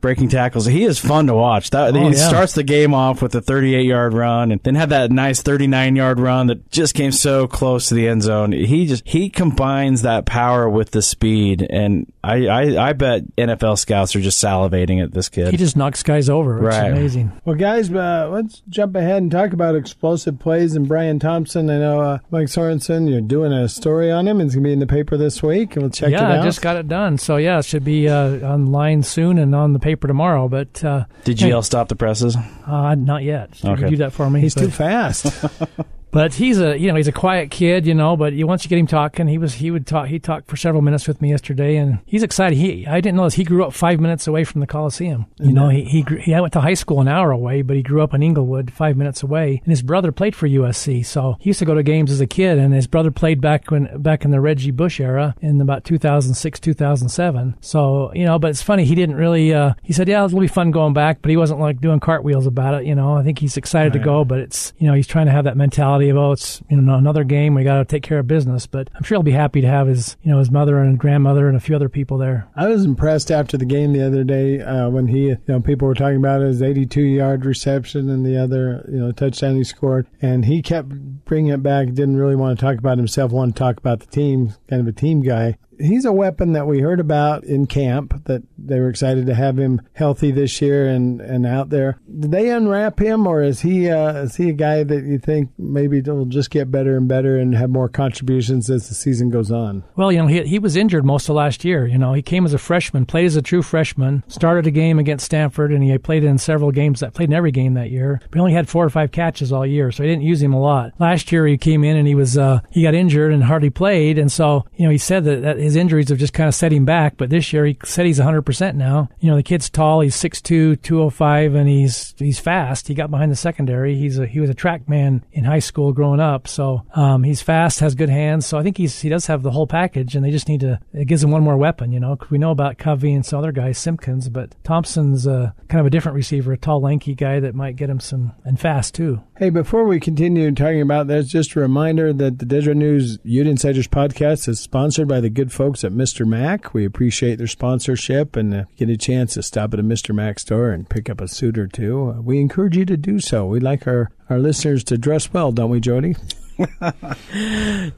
breaking 0.00 0.30
tackles, 0.30 0.66
he 0.66 0.82
is 0.82 0.98
fun 0.98 1.28
to 1.28 1.34
watch. 1.34 1.70
That, 1.70 1.94
oh, 1.94 2.08
he 2.08 2.16
yeah. 2.16 2.28
starts 2.28 2.54
the 2.54 2.64
game 2.64 2.92
off 2.92 3.22
with 3.22 3.32
a 3.36 3.40
38 3.40 3.84
yard 3.84 4.14
run, 4.14 4.50
and 4.50 4.60
then 4.64 4.74
had 4.74 4.88
that 4.88 5.12
nice 5.12 5.42
39 5.42 5.94
yard 5.94 6.18
run 6.18 6.48
that 6.48 6.70
just 6.72 6.94
came 6.94 7.12
so 7.12 7.46
close 7.46 7.88
to 7.88 7.94
the 7.94 8.08
end 8.08 8.22
zone. 8.22 8.50
He 8.50 8.86
just 8.86 9.06
he 9.06 9.30
combines 9.30 10.02
that 10.02 10.26
power 10.26 10.68
with 10.68 10.90
the 10.90 11.02
speed, 11.02 11.64
and 11.70 12.12
I 12.22 12.46
I, 12.46 12.88
I 12.88 12.92
bet 12.92 13.24
NFL 13.36 13.78
scouts 13.78 14.14
are 14.14 14.20
just 14.20 14.42
salivating 14.42 15.02
at 15.02 15.12
this 15.12 15.28
kid. 15.28 15.48
He 15.52 15.56
just 15.56 15.76
knocks 15.76 16.02
guys 16.02 16.28
over. 16.28 16.66
It's 16.66 16.76
right. 16.76 16.90
amazing. 16.90 17.32
Well, 17.44 17.56
guys, 17.56 17.90
uh, 17.90 18.28
let's 18.30 18.62
jump 18.68 18.94
ahead 18.94 19.22
and 19.22 19.30
talk 19.30 19.52
about 19.52 19.74
explosive 19.74 20.38
plays 20.38 20.74
and 20.74 20.86
Bryan 20.86 21.18
Thompson. 21.18 21.70
I 21.70 21.78
know 21.78 22.00
uh, 22.00 22.18
Mike 22.30 22.48
Sorensen. 22.48 23.08
You're 23.10 23.22
doing 23.22 23.52
a 23.52 23.68
story 23.68 24.10
on 24.10 24.28
him. 24.28 24.40
It's 24.40 24.54
going 24.54 24.64
to 24.64 24.68
be 24.68 24.72
in 24.72 24.80
the 24.80 24.86
paper 24.86 25.16
this 25.16 25.42
week, 25.42 25.76
and 25.76 25.84
we'll 25.84 25.90
check 25.90 26.10
yeah, 26.10 26.18
it 26.18 26.22
out. 26.22 26.34
Yeah, 26.34 26.40
I 26.42 26.44
just 26.44 26.60
got 26.60 26.76
it 26.76 26.88
done. 26.88 27.16
So, 27.16 27.36
yeah, 27.36 27.58
it 27.58 27.64
should 27.64 27.84
be 27.84 28.08
uh, 28.08 28.38
online 28.40 29.02
soon 29.02 29.38
and 29.38 29.54
on 29.54 29.72
the 29.72 29.78
paper 29.78 30.06
tomorrow. 30.06 30.48
But 30.48 30.84
uh, 30.84 31.04
Did 31.24 31.38
GL 31.38 31.54
hey, 31.54 31.62
stop 31.62 31.88
the 31.88 31.96
presses? 31.96 32.36
Uh, 32.66 32.94
not 32.96 33.22
yet. 33.22 33.58
Okay. 33.64 33.88
do 33.88 33.96
that 33.96 34.12
for 34.12 34.28
me. 34.28 34.40
He's 34.40 34.54
but. 34.54 34.62
too 34.62 34.70
fast. 34.70 35.26
But 36.12 36.34
he's 36.34 36.60
a 36.60 36.78
you 36.78 36.88
know 36.88 36.96
he's 36.96 37.08
a 37.08 37.12
quiet 37.12 37.50
kid, 37.50 37.86
you 37.86 37.94
know. 37.94 38.16
But 38.16 38.32
you, 38.32 38.46
once 38.46 38.64
you 38.64 38.68
get 38.68 38.78
him 38.78 38.86
talking, 38.86 39.28
he 39.28 39.38
was 39.38 39.54
he 39.54 39.70
would 39.70 39.86
talk 39.86 40.08
he 40.08 40.18
talked 40.18 40.48
for 40.48 40.56
several 40.56 40.82
minutes 40.82 41.06
with 41.06 41.22
me 41.22 41.30
yesterday, 41.30 41.76
and 41.76 42.00
he's 42.06 42.22
excited. 42.22 42.56
He 42.56 42.86
I 42.86 43.00
didn't 43.00 43.16
know 43.16 43.24
this. 43.24 43.34
He 43.34 43.44
grew 43.44 43.64
up 43.64 43.72
five 43.72 44.00
minutes 44.00 44.26
away 44.26 44.44
from 44.44 44.60
the 44.60 44.66
Coliseum. 44.66 45.26
You 45.38 45.52
know, 45.52 45.68
he 45.68 45.84
he, 45.84 46.02
grew, 46.02 46.18
he 46.18 46.32
went 46.32 46.52
to 46.54 46.60
high 46.60 46.74
school 46.74 47.00
an 47.00 47.08
hour 47.08 47.30
away, 47.30 47.62
but 47.62 47.76
he 47.76 47.82
grew 47.82 48.02
up 48.02 48.12
in 48.14 48.22
Inglewood, 48.22 48.72
five 48.72 48.96
minutes 48.96 49.22
away. 49.22 49.60
And 49.64 49.70
his 49.70 49.82
brother 49.82 50.12
played 50.12 50.34
for 50.34 50.48
USC, 50.48 51.04
so 51.06 51.36
he 51.38 51.50
used 51.50 51.60
to 51.60 51.64
go 51.64 51.74
to 51.74 51.82
games 51.82 52.10
as 52.10 52.20
a 52.20 52.26
kid. 52.26 52.58
And 52.58 52.74
his 52.74 52.86
brother 52.86 53.10
played 53.10 53.40
back 53.40 53.70
when 53.70 54.02
back 54.02 54.24
in 54.24 54.30
the 54.30 54.40
Reggie 54.40 54.70
Bush 54.72 55.00
era 55.00 55.34
in 55.40 55.60
about 55.60 55.84
2006 55.84 56.60
2007. 56.60 57.56
So 57.60 58.12
you 58.14 58.26
know, 58.26 58.38
but 58.38 58.50
it's 58.50 58.62
funny 58.62 58.84
he 58.84 58.94
didn't 58.94 59.16
really. 59.16 59.54
Uh, 59.54 59.74
he 59.82 59.92
said, 59.92 60.08
yeah, 60.08 60.24
it'll 60.24 60.40
be 60.40 60.48
fun 60.48 60.72
going 60.72 60.92
back, 60.92 61.22
but 61.22 61.30
he 61.30 61.36
wasn't 61.36 61.60
like 61.60 61.80
doing 61.80 62.00
cartwheels 62.00 62.46
about 62.46 62.74
it. 62.74 62.86
You 62.86 62.94
know, 62.94 63.16
I 63.16 63.22
think 63.22 63.38
he's 63.38 63.56
excited 63.56 63.92
to 63.92 63.98
go, 64.00 64.24
but 64.24 64.40
it's 64.40 64.72
you 64.78 64.88
know 64.88 64.94
he's 64.94 65.06
trying 65.06 65.26
to 65.26 65.32
have 65.32 65.44
that 65.44 65.56
mentality 65.56 65.99
of 66.08 66.16
oh 66.16 66.32
it's 66.32 66.62
you 66.68 66.80
know 66.80 66.94
another 66.94 67.24
game 67.24 67.54
we 67.54 67.64
got 67.64 67.78
to 67.78 67.84
take 67.84 68.02
care 68.02 68.18
of 68.18 68.26
business. 68.26 68.66
But 68.66 68.88
I'm 68.94 69.02
sure 69.02 69.16
he'll 69.16 69.22
be 69.22 69.32
happy 69.32 69.60
to 69.60 69.68
have 69.68 69.86
his 69.86 70.16
you 70.22 70.30
know 70.30 70.38
his 70.38 70.50
mother 70.50 70.78
and 70.78 70.98
grandmother 70.98 71.48
and 71.48 71.56
a 71.56 71.60
few 71.60 71.76
other 71.76 71.88
people 71.88 72.18
there. 72.18 72.48
I 72.56 72.68
was 72.68 72.84
impressed 72.84 73.30
after 73.30 73.56
the 73.56 73.64
game 73.64 73.92
the 73.92 74.06
other 74.06 74.24
day 74.24 74.60
uh, 74.60 74.88
when 74.88 75.06
he, 75.06 75.28
you 75.28 75.38
know, 75.46 75.60
people 75.60 75.88
were 75.88 75.94
talking 75.94 76.16
about 76.16 76.40
his 76.40 76.62
82 76.62 77.00
yard 77.02 77.44
reception 77.44 78.08
and 78.08 78.24
the 78.24 78.36
other, 78.36 78.88
you 78.90 78.98
know, 78.98 79.12
touchdown 79.12 79.56
he 79.56 79.64
scored. 79.64 80.06
And 80.22 80.44
he 80.44 80.62
kept 80.62 80.88
bringing 81.24 81.52
it 81.52 81.62
back, 81.62 81.88
didn't 81.88 82.16
really 82.16 82.36
want 82.36 82.58
to 82.58 82.64
talk 82.64 82.78
about 82.78 82.98
himself, 82.98 83.32
wanted 83.32 83.56
to 83.56 83.58
talk 83.58 83.78
about 83.78 84.00
the 84.00 84.06
team, 84.06 84.54
kind 84.68 84.80
of 84.80 84.88
a 84.88 84.92
team 84.92 85.22
guy. 85.22 85.58
He's 85.80 86.04
a 86.04 86.12
weapon 86.12 86.52
that 86.52 86.66
we 86.66 86.80
heard 86.80 87.00
about 87.00 87.44
in 87.44 87.66
camp 87.66 88.24
that 88.26 88.42
they 88.58 88.78
were 88.78 88.88
excited 88.88 89.26
to 89.26 89.34
have 89.34 89.58
him 89.58 89.80
healthy 89.94 90.30
this 90.30 90.60
year 90.60 90.86
and, 90.88 91.20
and 91.20 91.46
out 91.46 91.70
there. 91.70 91.98
Did 92.06 92.30
they 92.30 92.50
unwrap 92.50 92.98
him 92.98 93.26
or 93.26 93.42
is 93.42 93.60
he, 93.60 93.88
uh, 93.88 94.24
is 94.24 94.36
he 94.36 94.50
a 94.50 94.54
guy 94.54 94.84
that 94.84 95.04
you 95.04 95.18
think 95.18 95.50
maybe 95.58 96.00
will 96.02 96.26
just 96.26 96.50
get 96.50 96.70
better 96.70 96.96
and 96.96 97.08
better 97.08 97.36
and 97.36 97.54
have 97.54 97.70
more 97.70 97.88
contributions 97.88 98.70
as 98.70 98.88
the 98.88 98.94
season 98.94 99.30
goes 99.30 99.50
on? 99.50 99.84
Well, 99.96 100.12
you 100.12 100.18
know, 100.18 100.26
he, 100.26 100.42
he 100.42 100.58
was 100.58 100.76
injured 100.76 101.04
most 101.04 101.28
of 101.28 101.36
last 101.36 101.64
year. 101.64 101.86
You 101.86 101.98
know, 101.98 102.12
he 102.12 102.22
came 102.22 102.44
as 102.44 102.54
a 102.54 102.58
freshman, 102.58 103.06
played 103.06 103.26
as 103.26 103.36
a 103.36 103.42
true 103.42 103.62
freshman, 103.62 104.22
started 104.28 104.66
a 104.66 104.70
game 104.70 104.98
against 104.98 105.24
Stanford, 105.24 105.72
and 105.72 105.82
he 105.82 105.96
played 105.98 106.24
in 106.24 106.38
several 106.38 106.70
games 106.70 107.00
that 107.00 107.14
played 107.14 107.30
in 107.30 107.34
every 107.34 107.52
game 107.52 107.74
that 107.74 107.90
year. 107.90 108.20
But 108.22 108.34
he 108.34 108.40
only 108.40 108.52
had 108.52 108.68
four 108.68 108.84
or 108.84 108.90
five 108.90 109.12
catches 109.12 109.52
all 109.52 109.66
year, 109.66 109.92
so 109.92 110.02
he 110.02 110.08
didn't 110.08 110.22
use 110.22 110.42
him 110.42 110.52
a 110.52 110.60
lot. 110.60 110.92
Last 110.98 111.32
year 111.32 111.46
he 111.46 111.58
came 111.58 111.84
in 111.84 111.96
and 111.96 112.06
he 112.06 112.14
was 112.14 112.36
uh, 112.36 112.60
he 112.70 112.82
got 112.82 112.94
injured 112.94 113.32
and 113.32 113.44
hardly 113.44 113.70
played, 113.70 114.18
and 114.18 114.30
so 114.30 114.64
you 114.74 114.84
know 114.84 114.90
he 114.90 114.98
said 114.98 115.24
that, 115.24 115.42
that 115.42 115.58
his 115.58 115.69
injuries 115.76 116.08
have 116.08 116.18
just 116.18 116.32
kind 116.32 116.48
of 116.48 116.54
set 116.54 116.72
him 116.72 116.84
back. 116.84 117.16
But 117.16 117.30
this 117.30 117.52
year 117.52 117.64
he 117.66 117.76
said 117.84 118.06
he's 118.06 118.18
100 118.18 118.42
percent 118.42 118.76
now. 118.76 119.08
You 119.20 119.30
know, 119.30 119.36
the 119.36 119.42
kid's 119.42 119.68
tall, 119.70 120.00
he's 120.00 120.16
6'2", 120.16 120.80
205, 120.82 121.54
and 121.54 121.68
he's 121.68 122.14
he's 122.18 122.38
fast. 122.38 122.88
He 122.88 122.94
got 122.94 123.10
behind 123.10 123.30
the 123.30 123.36
secondary. 123.36 123.96
He's 123.96 124.18
a 124.18 124.26
he 124.26 124.40
was 124.40 124.50
a 124.50 124.54
track 124.54 124.88
man 124.88 125.24
in 125.32 125.44
high 125.44 125.58
school 125.58 125.92
growing 125.92 126.20
up, 126.20 126.48
so 126.48 126.82
um, 126.94 127.22
he's 127.22 127.42
fast, 127.42 127.80
has 127.80 127.94
good 127.94 128.08
hands. 128.08 128.46
So 128.46 128.58
I 128.58 128.62
think 128.62 128.76
he's 128.76 129.00
he 129.00 129.08
does 129.08 129.26
have 129.26 129.42
the 129.42 129.50
whole 129.50 129.66
package, 129.66 130.14
and 130.16 130.24
they 130.24 130.30
just 130.30 130.48
need 130.48 130.60
to 130.60 130.80
it 130.92 131.06
gives 131.06 131.22
him 131.22 131.30
one 131.30 131.42
more 131.42 131.56
weapon. 131.56 131.92
You 131.92 132.00
know, 132.00 132.16
'cause 132.16 132.30
we 132.30 132.38
know 132.38 132.50
about 132.50 132.78
Covey 132.78 133.12
and 133.12 133.24
some 133.24 133.38
other 133.38 133.52
guys, 133.52 133.78
Simpkins, 133.78 134.28
but 134.28 134.54
Thompson's 134.64 135.26
uh, 135.26 135.52
kind 135.68 135.80
of 135.80 135.86
a 135.86 135.90
different 135.90 136.16
receiver, 136.16 136.52
a 136.52 136.58
tall, 136.58 136.80
lanky 136.80 137.14
guy 137.14 137.40
that 137.40 137.54
might 137.54 137.76
get 137.76 137.90
him 137.90 138.00
some 138.00 138.32
and 138.44 138.58
fast 138.58 138.94
too. 138.94 139.20
Hey, 139.38 139.50
before 139.50 139.84
we 139.84 140.00
continue 140.00 140.50
talking 140.52 140.82
about 140.82 141.06
this, 141.06 141.28
just 141.28 141.54
a 141.56 141.60
reminder 141.60 142.12
that 142.12 142.38
the 142.38 142.44
Deseret 142.44 142.76
News 142.76 143.18
Ute 143.24 143.46
Insiders 143.46 143.88
podcast 143.88 144.48
is 144.48 144.60
sponsored 144.60 145.08
by 145.08 145.20
the 145.20 145.30
good 145.30 145.50
folks 145.60 145.84
at 145.84 145.92
Mr. 145.92 146.26
Mac. 146.26 146.72
We 146.72 146.86
appreciate 146.86 147.36
their 147.36 147.46
sponsorship 147.46 148.34
and 148.34 148.54
uh, 148.54 148.64
get 148.78 148.88
a 148.88 148.96
chance 148.96 149.34
to 149.34 149.42
stop 149.42 149.74
at 149.74 149.80
a 149.80 149.82
Mr. 149.82 150.14
Mac 150.14 150.38
store 150.38 150.70
and 150.70 150.88
pick 150.88 151.10
up 151.10 151.20
a 151.20 151.28
suit 151.28 151.58
or 151.58 151.66
two. 151.66 152.14
Uh, 152.16 152.22
we 152.22 152.40
encourage 152.40 152.78
you 152.78 152.86
to 152.86 152.96
do 152.96 153.20
so. 153.20 153.44
We 153.44 153.60
like 153.60 153.86
our, 153.86 154.10
our 154.30 154.38
listeners 154.38 154.82
to 154.84 154.96
dress 154.96 155.34
well, 155.34 155.52
don't 155.52 155.68
we, 155.68 155.78
Jody? 155.78 156.16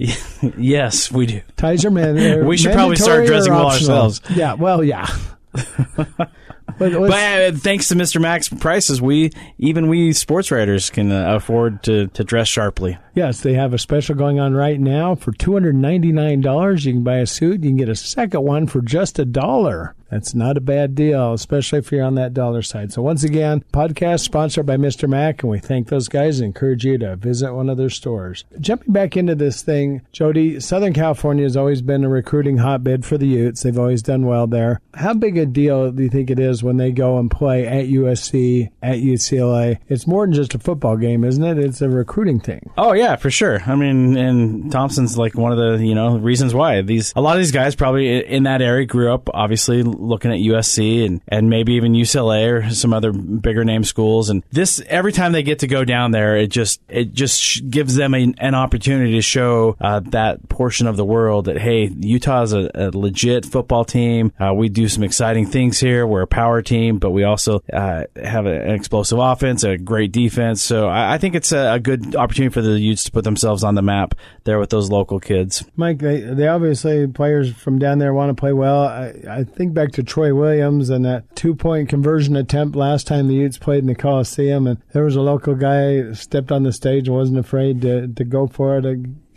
yes, 0.58 1.12
we 1.12 1.26
do. 1.26 1.40
Ties 1.56 1.84
are 1.84 1.92
man. 1.92 2.44
We 2.46 2.56
should 2.56 2.72
probably 2.72 2.96
start 2.96 3.26
dressing 3.26 3.52
well 3.52 3.68
ourselves. 3.68 4.20
Yeah, 4.34 4.54
well, 4.54 4.82
yeah. 4.82 5.06
but, 6.78 6.92
But 6.92 7.10
uh, 7.10 7.52
thanks 7.52 7.88
to 7.88 7.94
Mr. 7.94 8.20
Mac's 8.20 8.48
prices, 8.48 9.00
we 9.00 9.30
even 9.58 9.88
we 9.88 10.12
sports 10.12 10.50
writers 10.50 10.90
can 10.90 11.12
uh, 11.12 11.36
afford 11.36 11.82
to, 11.84 12.08
to 12.08 12.24
dress 12.24 12.48
sharply. 12.48 12.98
Yes, 13.14 13.40
they 13.40 13.54
have 13.54 13.74
a 13.74 13.78
special 13.78 14.14
going 14.14 14.40
on 14.40 14.54
right 14.54 14.80
now 14.80 15.14
for 15.14 15.32
$299. 15.32 16.84
You 16.84 16.92
can 16.92 17.04
buy 17.04 17.18
a 17.18 17.26
suit. 17.26 17.62
You 17.62 17.70
can 17.70 17.76
get 17.76 17.88
a 17.88 17.94
second 17.96 18.42
one 18.42 18.66
for 18.66 18.80
just 18.80 19.18
a 19.18 19.24
dollar. 19.24 19.94
That's 20.12 20.34
not 20.34 20.58
a 20.58 20.60
bad 20.60 20.94
deal, 20.94 21.32
especially 21.32 21.78
if 21.78 21.90
you're 21.90 22.04
on 22.04 22.16
that 22.16 22.34
dollar 22.34 22.60
side. 22.60 22.92
So 22.92 23.00
once 23.00 23.24
again, 23.24 23.64
podcast 23.72 24.20
sponsored 24.20 24.66
by 24.66 24.76
Mr. 24.76 25.08
Mac, 25.08 25.42
and 25.42 25.50
we 25.50 25.58
thank 25.58 25.88
those 25.88 26.08
guys 26.08 26.38
and 26.38 26.48
encourage 26.48 26.84
you 26.84 26.98
to 26.98 27.16
visit 27.16 27.54
one 27.54 27.70
of 27.70 27.78
their 27.78 27.88
stores. 27.88 28.44
Jumping 28.60 28.92
back 28.92 29.16
into 29.16 29.34
this 29.34 29.62
thing, 29.62 30.02
Jody, 30.12 30.60
Southern 30.60 30.92
California 30.92 31.44
has 31.44 31.56
always 31.56 31.80
been 31.80 32.04
a 32.04 32.10
recruiting 32.10 32.58
hotbed 32.58 33.06
for 33.06 33.16
the 33.16 33.26
Utes. 33.26 33.62
They've 33.62 33.78
always 33.78 34.02
done 34.02 34.26
well 34.26 34.46
there. 34.46 34.82
How 34.92 35.14
big 35.14 35.38
a 35.38 35.46
deal 35.46 35.90
do 35.90 36.02
you 36.02 36.10
think 36.10 36.28
it 36.28 36.38
is 36.38 36.51
when 36.60 36.76
they 36.76 36.90
go 36.90 37.18
and 37.18 37.30
play 37.30 37.68
at 37.68 37.86
USC, 37.86 38.70
at 38.82 38.96
UCLA? 38.96 39.78
It's 39.88 40.08
more 40.08 40.26
than 40.26 40.34
just 40.34 40.56
a 40.56 40.58
football 40.58 40.96
game, 40.96 41.22
isn't 41.22 41.44
it? 41.44 41.58
It's 41.58 41.80
a 41.80 41.88
recruiting 41.88 42.40
thing. 42.40 42.70
Oh 42.76 42.92
yeah, 42.92 43.14
for 43.14 43.30
sure. 43.30 43.62
I 43.64 43.76
mean, 43.76 44.16
and 44.16 44.72
Thompson's 44.72 45.16
like 45.16 45.34
one 45.34 45.52
of 45.52 45.58
the 45.58 45.86
you 45.86 45.94
know 45.94 46.18
reasons 46.18 46.52
why 46.52 46.82
these 46.82 47.12
a 47.14 47.20
lot 47.20 47.36
of 47.36 47.40
these 47.40 47.52
guys 47.52 47.76
probably 47.76 48.24
in 48.24 48.42
that 48.44 48.60
area 48.62 48.86
grew 48.86 49.12
up 49.12 49.28
obviously 49.32 49.82
looking 49.82 50.32
at 50.32 50.38
USC 50.38 51.06
and 51.06 51.20
and 51.28 51.48
maybe 51.48 51.74
even 51.74 51.92
UCLA 51.92 52.50
or 52.50 52.70
some 52.70 52.92
other 52.92 53.12
bigger 53.12 53.64
name 53.64 53.84
schools. 53.84 54.30
And 54.30 54.42
this 54.50 54.82
every 54.88 55.12
time 55.12 55.32
they 55.32 55.42
get 55.42 55.60
to 55.60 55.66
go 55.66 55.84
down 55.84 56.10
there, 56.10 56.36
it 56.36 56.48
just 56.48 56.80
it 56.88 57.12
just 57.12 57.70
gives 57.70 57.94
them 57.94 58.14
an 58.14 58.54
opportunity 58.54 59.12
to 59.12 59.22
show 59.22 59.76
uh, 59.80 60.00
that 60.06 60.48
portion 60.48 60.86
of 60.86 60.96
the 60.96 61.04
world 61.04 61.46
that 61.46 61.58
hey, 61.58 61.86
Utah's 62.00 62.52
a, 62.52 62.70
a 62.74 62.90
legit 62.90 63.44
football 63.46 63.84
team. 63.84 64.32
Uh, 64.40 64.52
we 64.54 64.68
do 64.68 64.88
some 64.88 65.02
exciting 65.02 65.46
things 65.46 65.78
here. 65.78 66.06
We're 66.06 66.22
a 66.22 66.26
power 66.42 66.60
team, 66.60 66.98
but 66.98 67.12
we 67.12 67.22
also 67.22 67.62
uh, 67.72 68.02
have 68.16 68.46
an 68.46 68.70
explosive 68.72 69.18
offense, 69.20 69.62
a 69.62 69.78
great 69.78 70.10
defense. 70.10 70.60
So 70.60 70.88
I, 70.88 71.14
I 71.14 71.18
think 71.18 71.36
it's 71.36 71.52
a, 71.52 71.74
a 71.74 71.78
good 71.78 72.16
opportunity 72.16 72.52
for 72.52 72.62
the 72.62 72.80
Utes 72.80 73.04
to 73.04 73.12
put 73.12 73.22
themselves 73.22 73.62
on 73.62 73.76
the 73.76 73.82
map 73.82 74.16
there 74.42 74.58
with 74.58 74.70
those 74.70 74.90
local 74.90 75.20
kids. 75.20 75.64
Mike, 75.76 75.98
they, 75.98 76.20
they 76.20 76.48
obviously 76.48 77.06
players 77.06 77.52
from 77.52 77.78
down 77.78 77.98
there 77.98 78.12
want 78.12 78.36
to 78.36 78.40
play 78.40 78.52
well. 78.52 78.82
I, 78.82 79.14
I 79.30 79.44
think 79.44 79.72
back 79.72 79.92
to 79.92 80.02
Troy 80.02 80.34
Williams 80.34 80.90
and 80.90 81.04
that 81.04 81.36
two 81.36 81.54
point 81.54 81.88
conversion 81.88 82.34
attempt 82.34 82.74
last 82.74 83.06
time 83.06 83.28
the 83.28 83.34
Utes 83.34 83.58
played 83.58 83.84
in 83.84 83.86
the 83.86 83.94
Coliseum, 83.94 84.66
and 84.66 84.82
there 84.92 85.04
was 85.04 85.14
a 85.14 85.22
local 85.22 85.54
guy 85.54 86.12
stepped 86.12 86.50
on 86.50 86.64
the 86.64 86.72
stage 86.72 87.06
and 87.06 87.16
wasn't 87.16 87.38
afraid 87.38 87.82
to 87.82 88.08
to 88.08 88.24
go 88.24 88.48
for 88.48 88.78
it. 88.78 88.84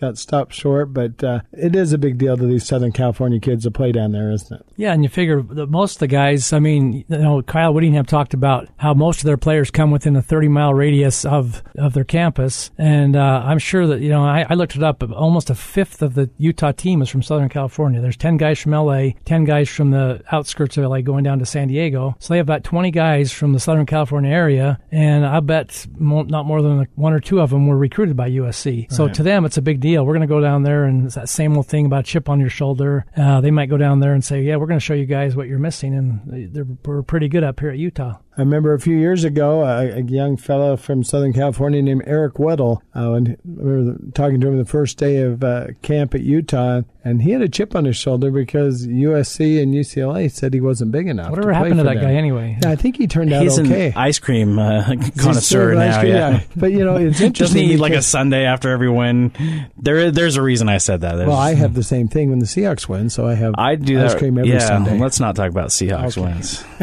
Got 0.01 0.17
stopped 0.17 0.53
short, 0.53 0.93
but 0.93 1.23
uh, 1.23 1.39
it 1.53 1.75
is 1.75 1.93
a 1.93 1.97
big 1.97 2.17
deal 2.17 2.35
to 2.35 2.45
these 2.45 2.65
Southern 2.65 2.91
California 2.91 3.39
kids 3.39 3.63
to 3.63 3.71
play 3.71 3.93
down 3.93 4.11
there, 4.11 4.29
isn't 4.31 4.59
it? 4.59 4.65
Yeah, 4.75 4.91
and 4.91 5.03
you 5.03 5.09
figure 5.09 5.41
that 5.41 5.67
most 5.69 5.95
of 5.95 5.99
the 5.99 6.07
guys, 6.07 6.51
I 6.51 6.59
mean, 6.59 7.05
you 7.07 7.17
know, 7.17 7.41
Kyle 7.41 7.73
Whittingham 7.73 8.05
talked 8.05 8.33
about 8.33 8.67
how 8.75 8.93
most 8.93 9.19
of 9.19 9.25
their 9.25 9.37
players 9.37 9.71
come 9.71 9.91
within 9.91 10.17
a 10.17 10.21
30 10.21 10.49
mile 10.49 10.73
radius 10.73 11.23
of, 11.23 11.63
of 11.77 11.93
their 11.93 12.03
campus. 12.03 12.71
And 12.77 13.15
uh, 13.15 13.43
I'm 13.45 13.57
sure 13.57 13.87
that, 13.87 14.01
you 14.01 14.09
know, 14.09 14.23
I, 14.25 14.45
I 14.49 14.55
looked 14.55 14.75
it 14.75 14.83
up, 14.83 15.01
almost 15.15 15.49
a 15.49 15.55
fifth 15.55 16.01
of 16.01 16.13
the 16.13 16.29
Utah 16.37 16.73
team 16.73 17.01
is 17.01 17.07
from 17.07 17.23
Southern 17.23 17.47
California. 17.47 18.01
There's 18.01 18.17
10 18.17 18.35
guys 18.35 18.59
from 18.59 18.73
LA, 18.73 19.11
10 19.23 19.45
guys 19.45 19.69
from 19.69 19.91
the 19.91 20.21
outskirts 20.29 20.75
of 20.77 20.83
LA 20.83 21.01
going 21.01 21.23
down 21.23 21.39
to 21.39 21.45
San 21.45 21.69
Diego. 21.69 22.15
So 22.19 22.33
they 22.33 22.37
have 22.37 22.45
about 22.45 22.65
20 22.65 22.91
guys 22.91 23.31
from 23.31 23.53
the 23.53 23.59
Southern 23.61 23.85
California 23.85 24.29
area. 24.31 24.77
And 24.91 25.25
I 25.25 25.39
bet 25.39 25.87
mo- 25.97 26.23
not 26.23 26.45
more 26.45 26.61
than 26.61 26.85
one 26.95 27.13
or 27.13 27.21
two 27.21 27.39
of 27.39 27.49
them 27.51 27.67
were 27.67 27.77
recruited 27.77 28.17
by 28.17 28.29
USC. 28.29 28.91
So 28.91 29.07
to 29.07 29.23
them, 29.23 29.45
it's 29.45 29.55
a 29.57 29.61
big 29.61 29.79
deal. 29.79 29.84
We're 29.85 30.13
going 30.13 30.21
to 30.21 30.27
go 30.27 30.41
down 30.41 30.63
there 30.63 30.85
and 30.85 31.05
it's 31.05 31.15
that 31.15 31.29
same 31.29 31.55
old 31.55 31.67
thing 31.67 31.85
about 31.85 32.05
chip 32.05 32.29
on 32.29 32.39
your 32.39 32.49
shoulder. 32.49 33.05
Uh, 33.15 33.41
they 33.41 33.51
might 33.51 33.69
go 33.69 33.77
down 33.77 33.99
there 33.99 34.13
and 34.13 34.23
say, 34.23 34.41
yeah, 34.41 34.55
we're 34.55 34.67
going 34.67 34.79
to 34.79 34.85
show 34.85 34.93
you 34.93 35.05
guys 35.05 35.35
what 35.35 35.47
you're 35.47 35.59
missing. 35.59 35.93
And 35.93 36.79
we're 36.85 37.03
pretty 37.03 37.27
good 37.27 37.43
up 37.43 37.59
here 37.59 37.69
at 37.69 37.77
Utah. 37.77 38.17
I 38.37 38.41
remember 38.41 38.73
a 38.73 38.79
few 38.81 38.97
years 38.97 39.23
ago, 39.23 39.63
a, 39.63 39.99
a 39.99 40.01
young 40.01 40.35
fellow 40.35 40.75
from 40.75 41.05
Southern 41.05 41.31
California 41.31 41.81
named 41.81 42.03
Eric 42.05 42.33
Weddle, 42.33 42.81
uh, 42.93 43.13
and 43.13 43.37
we 43.45 43.63
were 43.63 43.95
talking 44.13 44.41
to 44.41 44.47
him 44.49 44.57
the 44.57 44.65
first 44.65 44.97
day 44.97 45.21
of 45.21 45.41
uh, 45.41 45.67
camp 45.81 46.13
at 46.15 46.19
Utah, 46.21 46.81
and 47.05 47.21
he 47.21 47.31
had 47.31 47.41
a 47.41 47.47
chip 47.47 47.75
on 47.77 47.85
his 47.85 47.95
shoulder 47.95 48.31
because 48.31 48.87
USC 48.87 49.61
and 49.63 49.73
UCLA 49.73 50.29
said 50.29 50.53
he 50.53 50.59
wasn't 50.59 50.91
big 50.91 51.07
enough. 51.07 51.29
Whatever 51.29 51.53
to 51.53 51.53
play 51.53 51.69
happened 51.69 51.77
to 51.79 51.83
that 51.85 51.93
them. 51.95 52.03
guy 52.03 52.11
anyway? 52.13 52.57
I 52.65 52.75
think 52.75 52.97
he 52.97 53.07
turned 53.07 53.31
out 53.31 53.43
He's 53.43 53.57
okay. 53.57 53.87
an 53.87 53.93
ice 53.95 54.19
cream 54.19 54.59
uh, 54.59 54.83
connoisseur 55.17 55.33
served 55.41 55.77
ice 55.79 55.93
now. 55.95 55.99
cream, 56.01 56.13
Yeah. 56.13 56.43
But 56.57 56.71
you 56.73 56.83
know, 56.83 56.97
it's 56.97 57.21
interesting. 57.21 57.31
Doesn't 57.55 57.57
he 57.61 57.73
eat 57.75 57.79
like 57.79 57.93
a 57.93 58.01
sundae 58.01 58.43
after 58.43 58.69
every 58.69 58.89
win? 58.89 59.31
There, 59.77 60.11
there's 60.11 60.35
a 60.35 60.41
reason 60.41 60.67
I 60.67 60.79
said 60.79 60.99
that. 61.01 61.15
There's- 61.15 61.29
well, 61.29 61.37
I 61.37 61.53
have 61.53 61.73
the 61.73 61.83
same 61.83 62.09
thing 62.09 62.31
when 62.31 62.39
the 62.39 62.45
Seahawks 62.47 62.89
win, 62.89 63.09
so 63.09 63.25
I 63.27 63.35
have 63.35 63.53
I 63.57 63.75
do 63.75 64.03
ice 64.03 64.11
that. 64.11 64.19
cream 64.19 64.37
every 64.37 64.51
yeah, 64.51 64.59
Sunday. 64.59 64.99
let's 64.99 65.21
not 65.21 65.37
talk 65.37 65.49
about 65.51 65.69
Seahawks 65.69 66.17
Okay. 66.17 66.21
wins. 66.33 66.65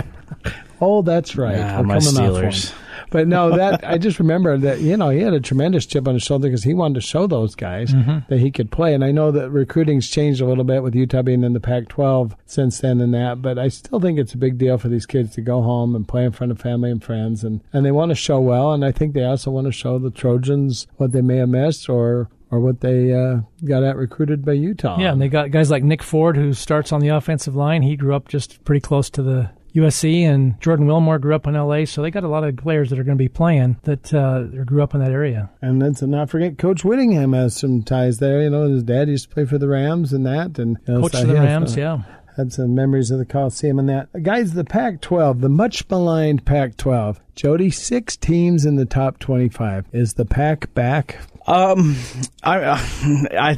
Oh, 0.85 1.01
that's 1.01 1.37
right. 1.37 1.61
Ah, 1.61 1.79
We're 1.79 1.85
my 1.85 2.01
coming 2.01 2.12
Steelers. 2.12 2.75
but 3.11 3.29
no, 3.29 3.57
that 3.57 3.89
I 3.89 3.99
just 3.99 4.19
remember 4.19 4.59
that 4.59 4.81
you 4.81 4.97
know 4.97 5.11
he 5.11 5.21
had 5.21 5.33
a 5.33 5.39
tremendous 5.39 5.87
chip 5.87 6.09
on 6.09 6.15
his 6.15 6.25
shoulder 6.25 6.49
because 6.49 6.65
he 6.65 6.75
wanted 6.75 6.97
to 6.97 7.01
show 7.01 7.29
those 7.29 7.55
guys 7.55 7.95
mm-hmm. 7.95 8.19
that 8.29 8.41
he 8.41 8.51
could 8.51 8.73
play. 8.73 8.93
And 8.93 9.05
I 9.05 9.12
know 9.12 9.31
that 9.31 9.51
recruiting's 9.51 10.11
changed 10.11 10.41
a 10.41 10.45
little 10.45 10.65
bit 10.65 10.83
with 10.83 10.97
Utah 10.97 11.23
being 11.23 11.45
in 11.45 11.53
the 11.53 11.61
Pac-12 11.61 12.37
since 12.47 12.81
then 12.81 13.01
and 13.01 13.15
that, 13.15 13.41
but 13.41 13.61
I 13.61 13.69
still 13.69 14.01
think 14.01 14.19
it's 14.19 14.35
a 14.35 14.39
big 14.39 14.59
deal 14.59 14.77
for 14.77 14.89
these 14.89 15.07
kids 15.07 15.37
to 15.37 15.41
go 15.41 15.62
home 15.62 15.95
and 15.95 16.09
play 16.09 16.25
in 16.25 16.33
front 16.33 16.51
of 16.51 16.61
family 16.61 16.91
and 16.91 17.03
friends, 17.03 17.45
and 17.45 17.61
and 17.73 17.87
they 17.87 17.93
want 17.93 18.11
to 18.11 18.17
show 18.17 18.41
well. 18.41 18.73
And 18.73 18.85
I 18.85 18.91
think 18.91 19.15
they 19.15 19.25
also 19.25 19.53
want 19.53 19.67
to 19.69 19.73
show 19.73 20.01
the 20.01 20.11
Trojans 20.11 20.89
what 20.97 21.12
they 21.12 21.23
may 21.23 21.37
have 21.37 21.49
missed 21.49 21.89
or 21.89 22.29
or 22.51 22.59
what 22.59 22.81
they 22.81 23.12
uh, 23.12 23.43
got 23.65 23.85
out 23.85 23.97
recruited 23.97 24.45
by 24.45 24.53
Utah. 24.53 24.99
Yeah, 24.99 25.12
and 25.12 25.23
they 25.23 25.29
got 25.29 25.53
guys 25.53 25.71
like 25.71 25.85
Nick 25.85 26.03
Ford, 26.03 26.37
who 26.37 26.53
starts 26.53 26.93
on 26.93 27.01
the 27.01 27.09
offensive 27.09 27.55
line. 27.55 27.83
He 27.83 27.95
grew 27.95 28.17
up 28.17 28.27
just 28.27 28.65
pretty 28.65 28.81
close 28.81 29.09
to 29.11 29.23
the 29.23 29.51
USC, 29.75 30.23
and 30.23 30.61
Jordan 30.61 30.87
Wilmore 30.87 31.19
grew 31.19 31.35
up 31.35 31.47
in 31.47 31.55
LA, 31.55 31.85
so 31.85 32.02
they 32.02 32.11
got 32.11 32.25
a 32.25 32.29
lot 32.29 32.45
of 32.45 32.57
players 32.57 32.91
that 32.91 32.99
are 32.99 33.05
going 33.05 33.17
to 33.17 33.23
be 33.23 33.29
playing 33.29 33.79
that 33.85 34.12
uh, 34.12 34.43
grew 34.64 34.83
up 34.83 34.95
in 34.95 35.00
that 35.00 35.12
area. 35.12 35.50
And 35.61 35.81
let's 35.81 36.02
not 36.02 36.31
forget, 36.31 36.59
Coach 36.59 36.85
Whittingham 36.85 37.33
has 37.33 37.57
some 37.57 37.83
ties 37.83 38.19
there. 38.19 38.43
You 38.43 38.50
know, 38.50 38.69
his 38.69 38.83
dad 38.83 39.09
used 39.09 39.29
to 39.29 39.35
play 39.35 39.45
for 39.45 39.59
the 39.59 39.69
Rams 39.69 40.12
and 40.12 40.26
that, 40.26 40.59
and 40.59 40.79
you 40.87 40.95
know, 40.95 41.00
coach 41.02 41.12
so 41.12 41.25
the 41.25 41.35
Rams, 41.35 41.76
yeah. 41.76 42.02
Had 42.37 42.52
some 42.52 42.75
memories 42.75 43.11
of 43.11 43.19
the 43.19 43.26
Coliseum 43.26 43.79
and 43.79 43.88
that. 43.91 44.23
Guys, 44.23 44.55
the 44.55 44.64
Pac 44.64 45.02
12, 45.02 45.43
the 45.43 45.50
much 45.50 45.88
maligned 45.91 46.47
Pac 46.47 46.79
12. 46.79 47.21
Jody, 47.35 47.71
six 47.71 48.17
teams 48.17 48.65
in 48.65 48.77
the 48.77 48.85
top 48.85 49.19
25. 49.19 49.87
Is 49.93 50.15
the 50.15 50.25
pack 50.25 50.73
back? 50.75 51.19
Um, 51.47 51.97
I, 52.43 52.59
I, 52.65 53.51
I 53.51 53.55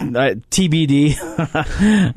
TBD. 0.50 1.16